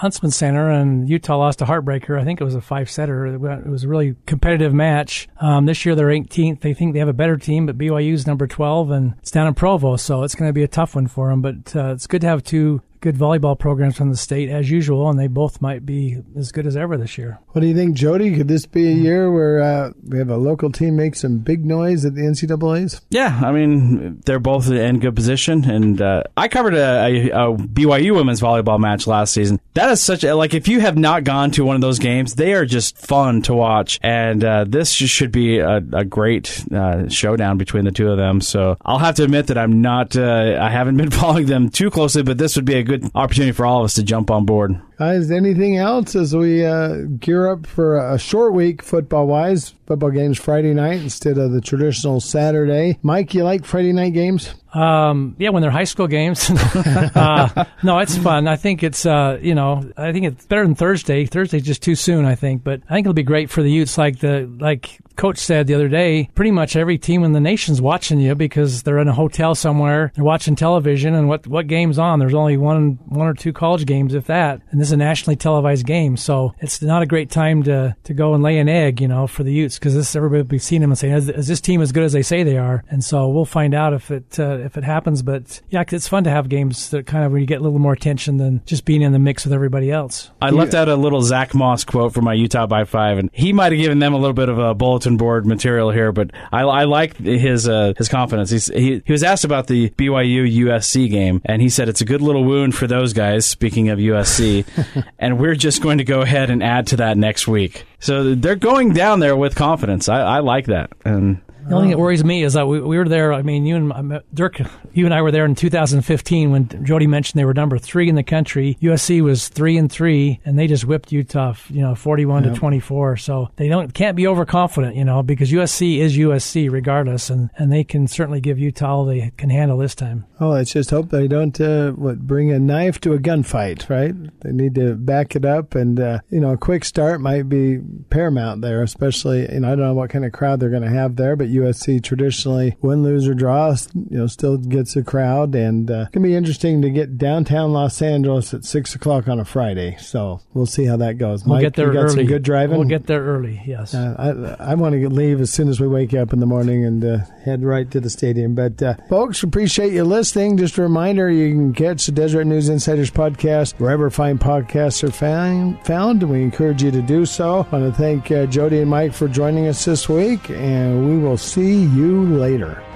Huntsman 0.00 0.30
Center, 0.30 0.70
and 0.70 1.06
Utah 1.10 1.36
lost 1.36 1.60
a 1.60 1.66
heartbreaker. 1.66 2.18
I 2.18 2.24
think 2.24 2.40
it 2.40 2.44
was 2.44 2.54
a 2.54 2.62
five 2.62 2.90
setter. 2.90 3.26
It 3.26 3.66
was 3.66 3.84
a 3.84 3.88
really 3.88 4.16
competitive 4.24 4.72
match. 4.72 5.28
Um, 5.42 5.66
this 5.66 5.84
year 5.84 5.94
they're 5.94 6.08
18th. 6.08 6.60
They 6.60 6.72
think 6.72 6.94
they 6.94 7.00
have 7.00 7.08
a 7.08 7.12
better 7.12 7.36
team, 7.36 7.66
but 7.66 7.76
BYU's 7.76 8.26
number 8.26 8.46
12, 8.46 8.90
and 8.90 9.14
it's 9.18 9.30
down 9.30 9.46
in 9.46 9.52
Provo, 9.52 9.96
so 9.96 10.22
it's 10.22 10.34
going 10.34 10.48
to 10.48 10.54
be 10.54 10.62
a 10.62 10.68
tough 10.68 10.94
one 10.94 11.06
for 11.06 11.28
them. 11.28 11.42
But 11.42 11.76
uh, 11.76 11.92
it's 11.92 12.06
good 12.06 12.22
to 12.22 12.28
have 12.28 12.42
two 12.42 12.80
good 13.00 13.16
volleyball 13.16 13.58
programs 13.58 13.96
from 13.96 14.10
the 14.10 14.16
state 14.16 14.48
as 14.48 14.70
usual, 14.70 15.08
and 15.08 15.18
they 15.18 15.26
both 15.26 15.60
might 15.60 15.86
be 15.86 16.18
as 16.36 16.52
good 16.52 16.66
as 16.66 16.76
ever 16.76 16.96
this 16.96 17.16
year. 17.16 17.38
What 17.48 17.62
do 17.62 17.66
you 17.66 17.74
think, 17.74 17.94
Jody? 17.94 18.36
Could 18.36 18.48
this 18.48 18.66
be 18.66 18.88
a 18.88 18.94
year 18.94 19.30
where 19.30 19.62
uh, 19.62 19.92
we 20.06 20.18
have 20.18 20.28
a 20.28 20.36
local 20.36 20.70
team 20.70 20.96
make 20.96 21.14
some 21.14 21.38
big 21.38 21.64
noise 21.64 22.04
at 22.04 22.14
the 22.14 22.22
NCAA's? 22.22 23.00
Yeah, 23.10 23.40
I 23.42 23.52
mean 23.52 24.20
they're 24.26 24.38
both 24.38 24.70
in 24.70 25.00
good 25.00 25.16
position, 25.16 25.68
and 25.68 26.00
uh, 26.00 26.24
I 26.36 26.48
covered 26.48 26.74
a, 26.74 27.30
a, 27.30 27.30
a, 27.30 27.56
BYU 27.56 28.14
women's 28.14 28.40
volleyball 28.40 28.78
match 28.78 29.06
last 29.06 29.32
season. 29.32 29.60
That 29.74 29.90
is 29.90 30.02
such 30.02 30.24
a 30.24 30.34
like 30.34 30.54
if 30.54 30.68
you 30.68 30.80
have 30.80 30.96
not 30.96 31.24
gone 31.24 31.50
to 31.52 31.64
one 31.64 31.76
of 31.76 31.82
those 31.82 31.98
games, 31.98 32.34
they 32.34 32.54
are 32.54 32.64
just 32.64 32.98
fun 32.98 33.42
to 33.42 33.54
watch, 33.54 33.98
and 34.02 34.44
uh, 34.44 34.64
this 34.68 34.92
should 34.92 35.32
be 35.32 35.58
a, 35.58 35.76
a 35.92 36.04
great 36.04 36.64
uh, 36.72 37.08
showdown 37.08 37.58
between 37.58 37.84
the 37.84 37.92
two 37.92 38.10
of 38.10 38.16
them. 38.16 38.40
So 38.40 38.76
I'll 38.84 38.98
have 38.98 39.16
to 39.16 39.24
admit 39.24 39.48
that 39.48 39.58
I'm 39.58 39.80
not, 39.80 40.16
uh, 40.16 40.58
I 40.60 40.70
haven't 40.70 40.96
been 40.96 41.10
following 41.20 41.46
them 41.46 41.70
too 41.70 41.90
closely, 41.90 42.22
but 42.22 42.38
this 42.38 42.56
would 42.56 42.64
be 42.64 42.74
a 42.74 42.82
good 42.90 43.10
opportunity 43.14 43.52
for 43.52 43.64
all 43.64 43.80
of 43.80 43.84
us 43.84 43.94
to 43.94 44.02
jump 44.02 44.30
on 44.30 44.44
board. 44.44 44.80
Guys, 45.00 45.30
anything 45.30 45.78
else 45.78 46.14
as 46.14 46.36
we 46.36 46.62
uh, 46.62 47.04
gear 47.18 47.50
up 47.50 47.66
for 47.66 47.96
a 47.96 48.18
short 48.18 48.52
week 48.52 48.82
football 48.82 49.26
wise? 49.26 49.74
Football 49.86 50.10
games 50.10 50.38
Friday 50.38 50.74
night 50.74 51.00
instead 51.00 51.38
of 51.38 51.52
the 51.52 51.62
traditional 51.62 52.20
Saturday. 52.20 52.98
Mike, 53.02 53.32
you 53.32 53.42
like 53.42 53.64
Friday 53.64 53.94
night 53.94 54.12
games? 54.12 54.54
Um, 54.74 55.34
yeah, 55.38 55.48
when 55.48 55.62
they're 55.62 55.70
high 55.70 55.84
school 55.84 56.06
games. 56.06 56.48
uh, 56.74 57.64
no, 57.82 57.98
it's 57.98 58.16
fun. 58.16 58.46
I 58.46 58.56
think 58.56 58.82
it's, 58.82 59.04
uh, 59.04 59.38
you 59.42 59.54
know, 59.54 59.90
I 59.96 60.12
think 60.12 60.26
it's 60.26 60.46
better 60.46 60.62
than 60.62 60.76
Thursday. 60.76 61.26
Thursday's 61.26 61.64
just 61.64 61.82
too 61.82 61.96
soon, 61.96 62.24
I 62.24 62.36
think, 62.36 62.62
but 62.62 62.82
I 62.88 62.94
think 62.94 63.06
it'll 63.06 63.14
be 63.14 63.24
great 63.24 63.50
for 63.50 63.62
the 63.62 63.70
Utes. 63.70 63.98
Like 63.98 64.20
the, 64.20 64.48
like 64.60 65.00
coach 65.16 65.38
said 65.38 65.66
the 65.66 65.74
other 65.74 65.88
day, 65.88 66.30
pretty 66.34 66.52
much 66.52 66.76
every 66.76 66.98
team 66.98 67.24
in 67.24 67.32
the 67.32 67.40
nation's 67.40 67.80
watching 67.80 68.20
you 68.20 68.34
because 68.36 68.84
they're 68.84 68.98
in 68.98 69.08
a 69.08 69.12
hotel 69.12 69.56
somewhere. 69.56 70.12
They're 70.14 70.24
watching 70.24 70.54
television 70.54 71.14
and 71.14 71.28
what, 71.28 71.48
what 71.48 71.66
game's 71.66 71.98
on? 71.98 72.20
There's 72.20 72.34
only 72.34 72.56
one, 72.56 72.98
one 73.06 73.26
or 73.26 73.34
two 73.34 73.52
college 73.52 73.86
games, 73.86 74.14
if 74.14 74.26
that. 74.26 74.60
And 74.70 74.80
this 74.80 74.89
is 74.90 74.92
a 74.92 74.96
nationally 74.96 75.36
televised 75.36 75.86
game. 75.86 76.16
So 76.16 76.54
it's 76.58 76.82
not 76.82 77.02
a 77.02 77.06
great 77.06 77.30
time 77.30 77.62
to, 77.64 77.96
to 78.04 78.14
go 78.14 78.34
and 78.34 78.42
lay 78.42 78.58
an 78.58 78.68
egg, 78.68 79.00
you 79.00 79.08
know, 79.08 79.26
for 79.26 79.44
the 79.44 79.52
Utes 79.52 79.78
because 79.78 79.94
this, 79.94 80.16
everybody 80.16 80.42
will 80.42 80.48
be 80.48 80.58
seeing 80.58 80.80
them 80.80 80.90
and 80.90 80.98
saying, 80.98 81.14
is, 81.14 81.28
is, 81.28 81.46
this 81.46 81.60
team 81.60 81.80
as 81.80 81.92
good 81.92 82.02
as 82.02 82.12
they 82.12 82.22
say 82.22 82.42
they 82.42 82.58
are? 82.58 82.84
And 82.90 83.02
so 83.04 83.28
we'll 83.28 83.44
find 83.44 83.74
out 83.74 83.92
if 83.92 84.10
it, 84.10 84.38
uh, 84.38 84.58
if 84.58 84.76
it 84.76 84.84
happens. 84.84 85.22
But 85.22 85.60
yeah, 85.70 85.84
it's 85.88 86.08
fun 86.08 86.24
to 86.24 86.30
have 86.30 86.48
games 86.48 86.90
that 86.90 87.06
kind 87.06 87.24
of 87.24 87.32
where 87.32 87.40
you 87.40 87.46
get 87.46 87.60
a 87.60 87.62
little 87.62 87.78
more 87.78 87.92
attention 87.92 88.36
than 88.36 88.62
just 88.66 88.84
being 88.84 89.02
in 89.02 89.12
the 89.12 89.18
mix 89.18 89.44
with 89.44 89.52
everybody 89.52 89.90
else. 89.90 90.30
I 90.42 90.50
left 90.50 90.74
out 90.74 90.88
a 90.88 90.96
little 90.96 91.22
Zach 91.22 91.54
Moss 91.54 91.84
quote 91.84 92.12
from 92.12 92.24
my 92.24 92.34
Utah 92.34 92.66
by 92.66 92.84
five, 92.84 93.18
and 93.18 93.30
he 93.32 93.52
might 93.52 93.72
have 93.72 93.80
given 93.80 93.98
them 93.98 94.14
a 94.14 94.18
little 94.18 94.34
bit 94.34 94.48
of 94.48 94.58
a 94.58 94.74
bulletin 94.74 95.16
board 95.16 95.46
material 95.46 95.90
here, 95.90 96.12
but 96.12 96.30
I, 96.52 96.62
I 96.62 96.84
like 96.84 97.16
his 97.16 97.68
uh, 97.68 97.92
his 97.96 98.08
confidence. 98.08 98.50
He's, 98.50 98.66
he 98.66 99.02
he 99.04 99.12
was 99.12 99.22
asked 99.22 99.44
about 99.44 99.66
the 99.66 99.90
BYU 99.90 100.66
USC 100.66 101.10
game, 101.10 101.42
and 101.44 101.62
he 101.62 101.68
said 101.68 101.88
it's 101.88 102.00
a 102.00 102.04
good 102.04 102.20
little 102.20 102.44
wound 102.44 102.74
for 102.74 102.86
those 102.86 103.12
guys. 103.12 103.46
Speaking 103.46 103.88
of 103.88 103.98
USC, 103.98 104.64
and 105.18 105.38
we're 105.38 105.54
just 105.54 105.82
going 105.82 105.98
to 105.98 106.04
go 106.04 106.20
ahead 106.20 106.50
and 106.50 106.62
add 106.62 106.88
to 106.88 106.96
that 106.96 107.16
next 107.16 107.46
week. 107.48 107.84
So 107.98 108.34
they're 108.34 108.56
going 108.56 108.92
down 108.92 109.20
there 109.20 109.36
with 109.36 109.54
confidence. 109.54 110.08
I, 110.08 110.20
I 110.20 110.38
like 110.40 110.66
that, 110.66 110.90
and 111.04 111.40
the 111.68 111.74
only 111.74 111.84
thing 111.84 111.90
that 111.90 111.98
worries 111.98 112.24
me 112.24 112.42
is 112.42 112.54
that 112.54 112.66
we, 112.66 112.80
we 112.80 112.98
were 112.98 113.08
there. 113.08 113.32
I 113.32 113.42
mean, 113.42 113.66
you 113.66 113.76
and 113.76 114.22
Dirk, 114.32 114.60
you 114.92 115.04
and 115.04 115.14
I 115.14 115.22
were 115.22 115.30
there 115.30 115.44
in 115.44 115.54
2015 115.54 116.50
when 116.50 116.84
Jody 116.84 117.06
mentioned 117.06 117.38
they 117.38 117.44
were 117.44 117.54
number 117.54 117.78
three 117.78 118.08
in 118.08 118.14
the 118.14 118.22
country. 118.22 118.76
USC 118.80 119.22
was 119.22 119.48
three 119.48 119.76
and 119.76 119.90
three, 119.90 120.40
and 120.44 120.58
they 120.58 120.66
just 120.66 120.84
whipped 120.84 121.12
Utah, 121.12 121.54
you 121.68 121.82
know, 121.82 121.94
41 121.94 122.44
yep. 122.44 122.54
to 122.54 122.58
24. 122.58 123.16
So 123.18 123.50
they 123.56 123.68
don't 123.68 123.92
can't 123.92 124.16
be 124.16 124.26
overconfident, 124.26 124.96
you 124.96 125.04
know, 125.04 125.22
because 125.22 125.50
USC 125.50 125.98
is 125.98 126.16
USC 126.16 126.70
regardless, 126.70 127.30
and 127.30 127.50
and 127.56 127.72
they 127.72 127.84
can 127.84 128.06
certainly 128.06 128.40
give 128.40 128.58
Utah 128.58 128.96
all 128.96 129.04
they 129.04 129.32
can 129.36 129.50
handle 129.50 129.78
this 129.78 129.94
time. 129.94 130.26
Oh, 130.40 130.50
let's 130.50 130.72
just 130.72 130.90
hope 130.90 131.10
they 131.10 131.28
don't 131.28 131.60
uh, 131.60 131.92
what 131.92 132.20
bring 132.20 132.50
a 132.50 132.58
knife 132.58 133.00
to 133.02 133.12
a 133.12 133.18
gunfight, 133.18 133.88
right? 133.88 134.14
They 134.40 134.52
need 134.52 134.74
to 134.76 134.94
back 134.94 135.36
it 135.36 135.44
up, 135.44 135.74
and 135.74 136.00
uh, 136.00 136.20
you 136.30 136.40
know, 136.40 136.50
a 136.50 136.56
quick 136.56 136.84
start 136.84 137.20
might 137.20 137.48
be 137.48 137.78
paramount 138.10 138.62
there, 138.62 138.82
especially. 138.82 139.52
You 139.52 139.60
know, 139.60 139.68
I 139.68 139.76
don't 139.76 139.86
know 139.86 139.94
what 139.94 140.10
kind 140.10 140.24
of 140.24 140.32
crowd 140.32 140.60
they're 140.60 140.70
going 140.70 140.82
to 140.82 140.90
have 140.90 141.16
there, 141.16 141.36
but 141.36 141.48
USC 141.50 142.02
traditionally 142.02 142.76
win, 142.80 143.02
lose 143.02 143.28
or 143.28 143.34
draw, 143.34 143.74
you 143.94 144.18
know, 144.18 144.26
still 144.26 144.56
gets 144.56 144.96
a 144.96 145.02
crowd, 145.02 145.54
and 145.54 145.90
uh, 145.90 146.06
it 146.08 146.12
can 146.12 146.22
be 146.22 146.34
interesting 146.34 146.82
to 146.82 146.90
get 146.90 147.18
downtown 147.18 147.72
Los 147.72 148.00
Angeles 148.02 148.52
at 148.54 148.64
six 148.64 148.94
o'clock 148.94 149.28
on 149.28 149.38
a 149.40 149.44
Friday. 149.44 149.96
So 150.00 150.40
we'll 150.54 150.66
see 150.66 150.84
how 150.84 150.96
that 150.98 151.18
goes. 151.18 151.44
We'll 151.44 151.56
Mike, 151.56 151.62
get 151.62 151.74
there 151.74 151.88
you 151.88 151.92
got 151.94 152.04
early. 152.04 152.14
some 152.14 152.26
good 152.26 152.42
driving. 152.42 152.78
We'll 152.78 152.88
get 152.88 153.06
there 153.06 153.22
early. 153.22 153.62
Yes. 153.66 153.94
Uh, 153.94 154.56
I, 154.58 154.72
I 154.72 154.74
want 154.74 154.94
to 154.94 155.08
leave 155.08 155.40
as 155.40 155.52
soon 155.52 155.68
as 155.68 155.80
we 155.80 155.88
wake 155.88 156.14
up 156.14 156.32
in 156.32 156.40
the 156.40 156.46
morning 156.46 156.84
and 156.84 157.04
uh, 157.04 157.18
head 157.44 157.62
right 157.62 157.90
to 157.90 158.00
the 158.00 158.10
stadium. 158.10 158.54
But 158.54 158.82
uh, 158.82 158.94
folks, 159.08 159.42
appreciate 159.42 159.92
you 159.92 160.04
listening. 160.04 160.56
Just 160.56 160.78
a 160.78 160.82
reminder, 160.82 161.30
you 161.30 161.50
can 161.50 161.74
catch 161.74 162.06
the 162.06 162.12
Deseret 162.12 162.46
News 162.46 162.68
Insiders 162.68 163.10
podcast 163.10 163.78
wherever 163.78 164.10
fine 164.10 164.38
podcasts 164.38 165.02
are 165.02 165.10
found. 165.10 165.84
Found, 165.86 166.22
we 166.22 166.42
encourage 166.42 166.82
you 166.82 166.90
to 166.90 167.02
do 167.02 167.26
so. 167.26 167.66
I 167.70 167.78
want 167.78 167.92
to 167.94 168.00
thank 168.00 168.30
uh, 168.30 168.46
Jody 168.46 168.80
and 168.80 168.90
Mike 168.90 169.12
for 169.12 169.28
joining 169.28 169.66
us 169.68 169.84
this 169.84 170.08
week, 170.08 170.50
and 170.50 171.06
we 171.06 171.18
will 171.18 171.36
see 171.40 171.84
you 171.84 172.24
later. 172.26 172.89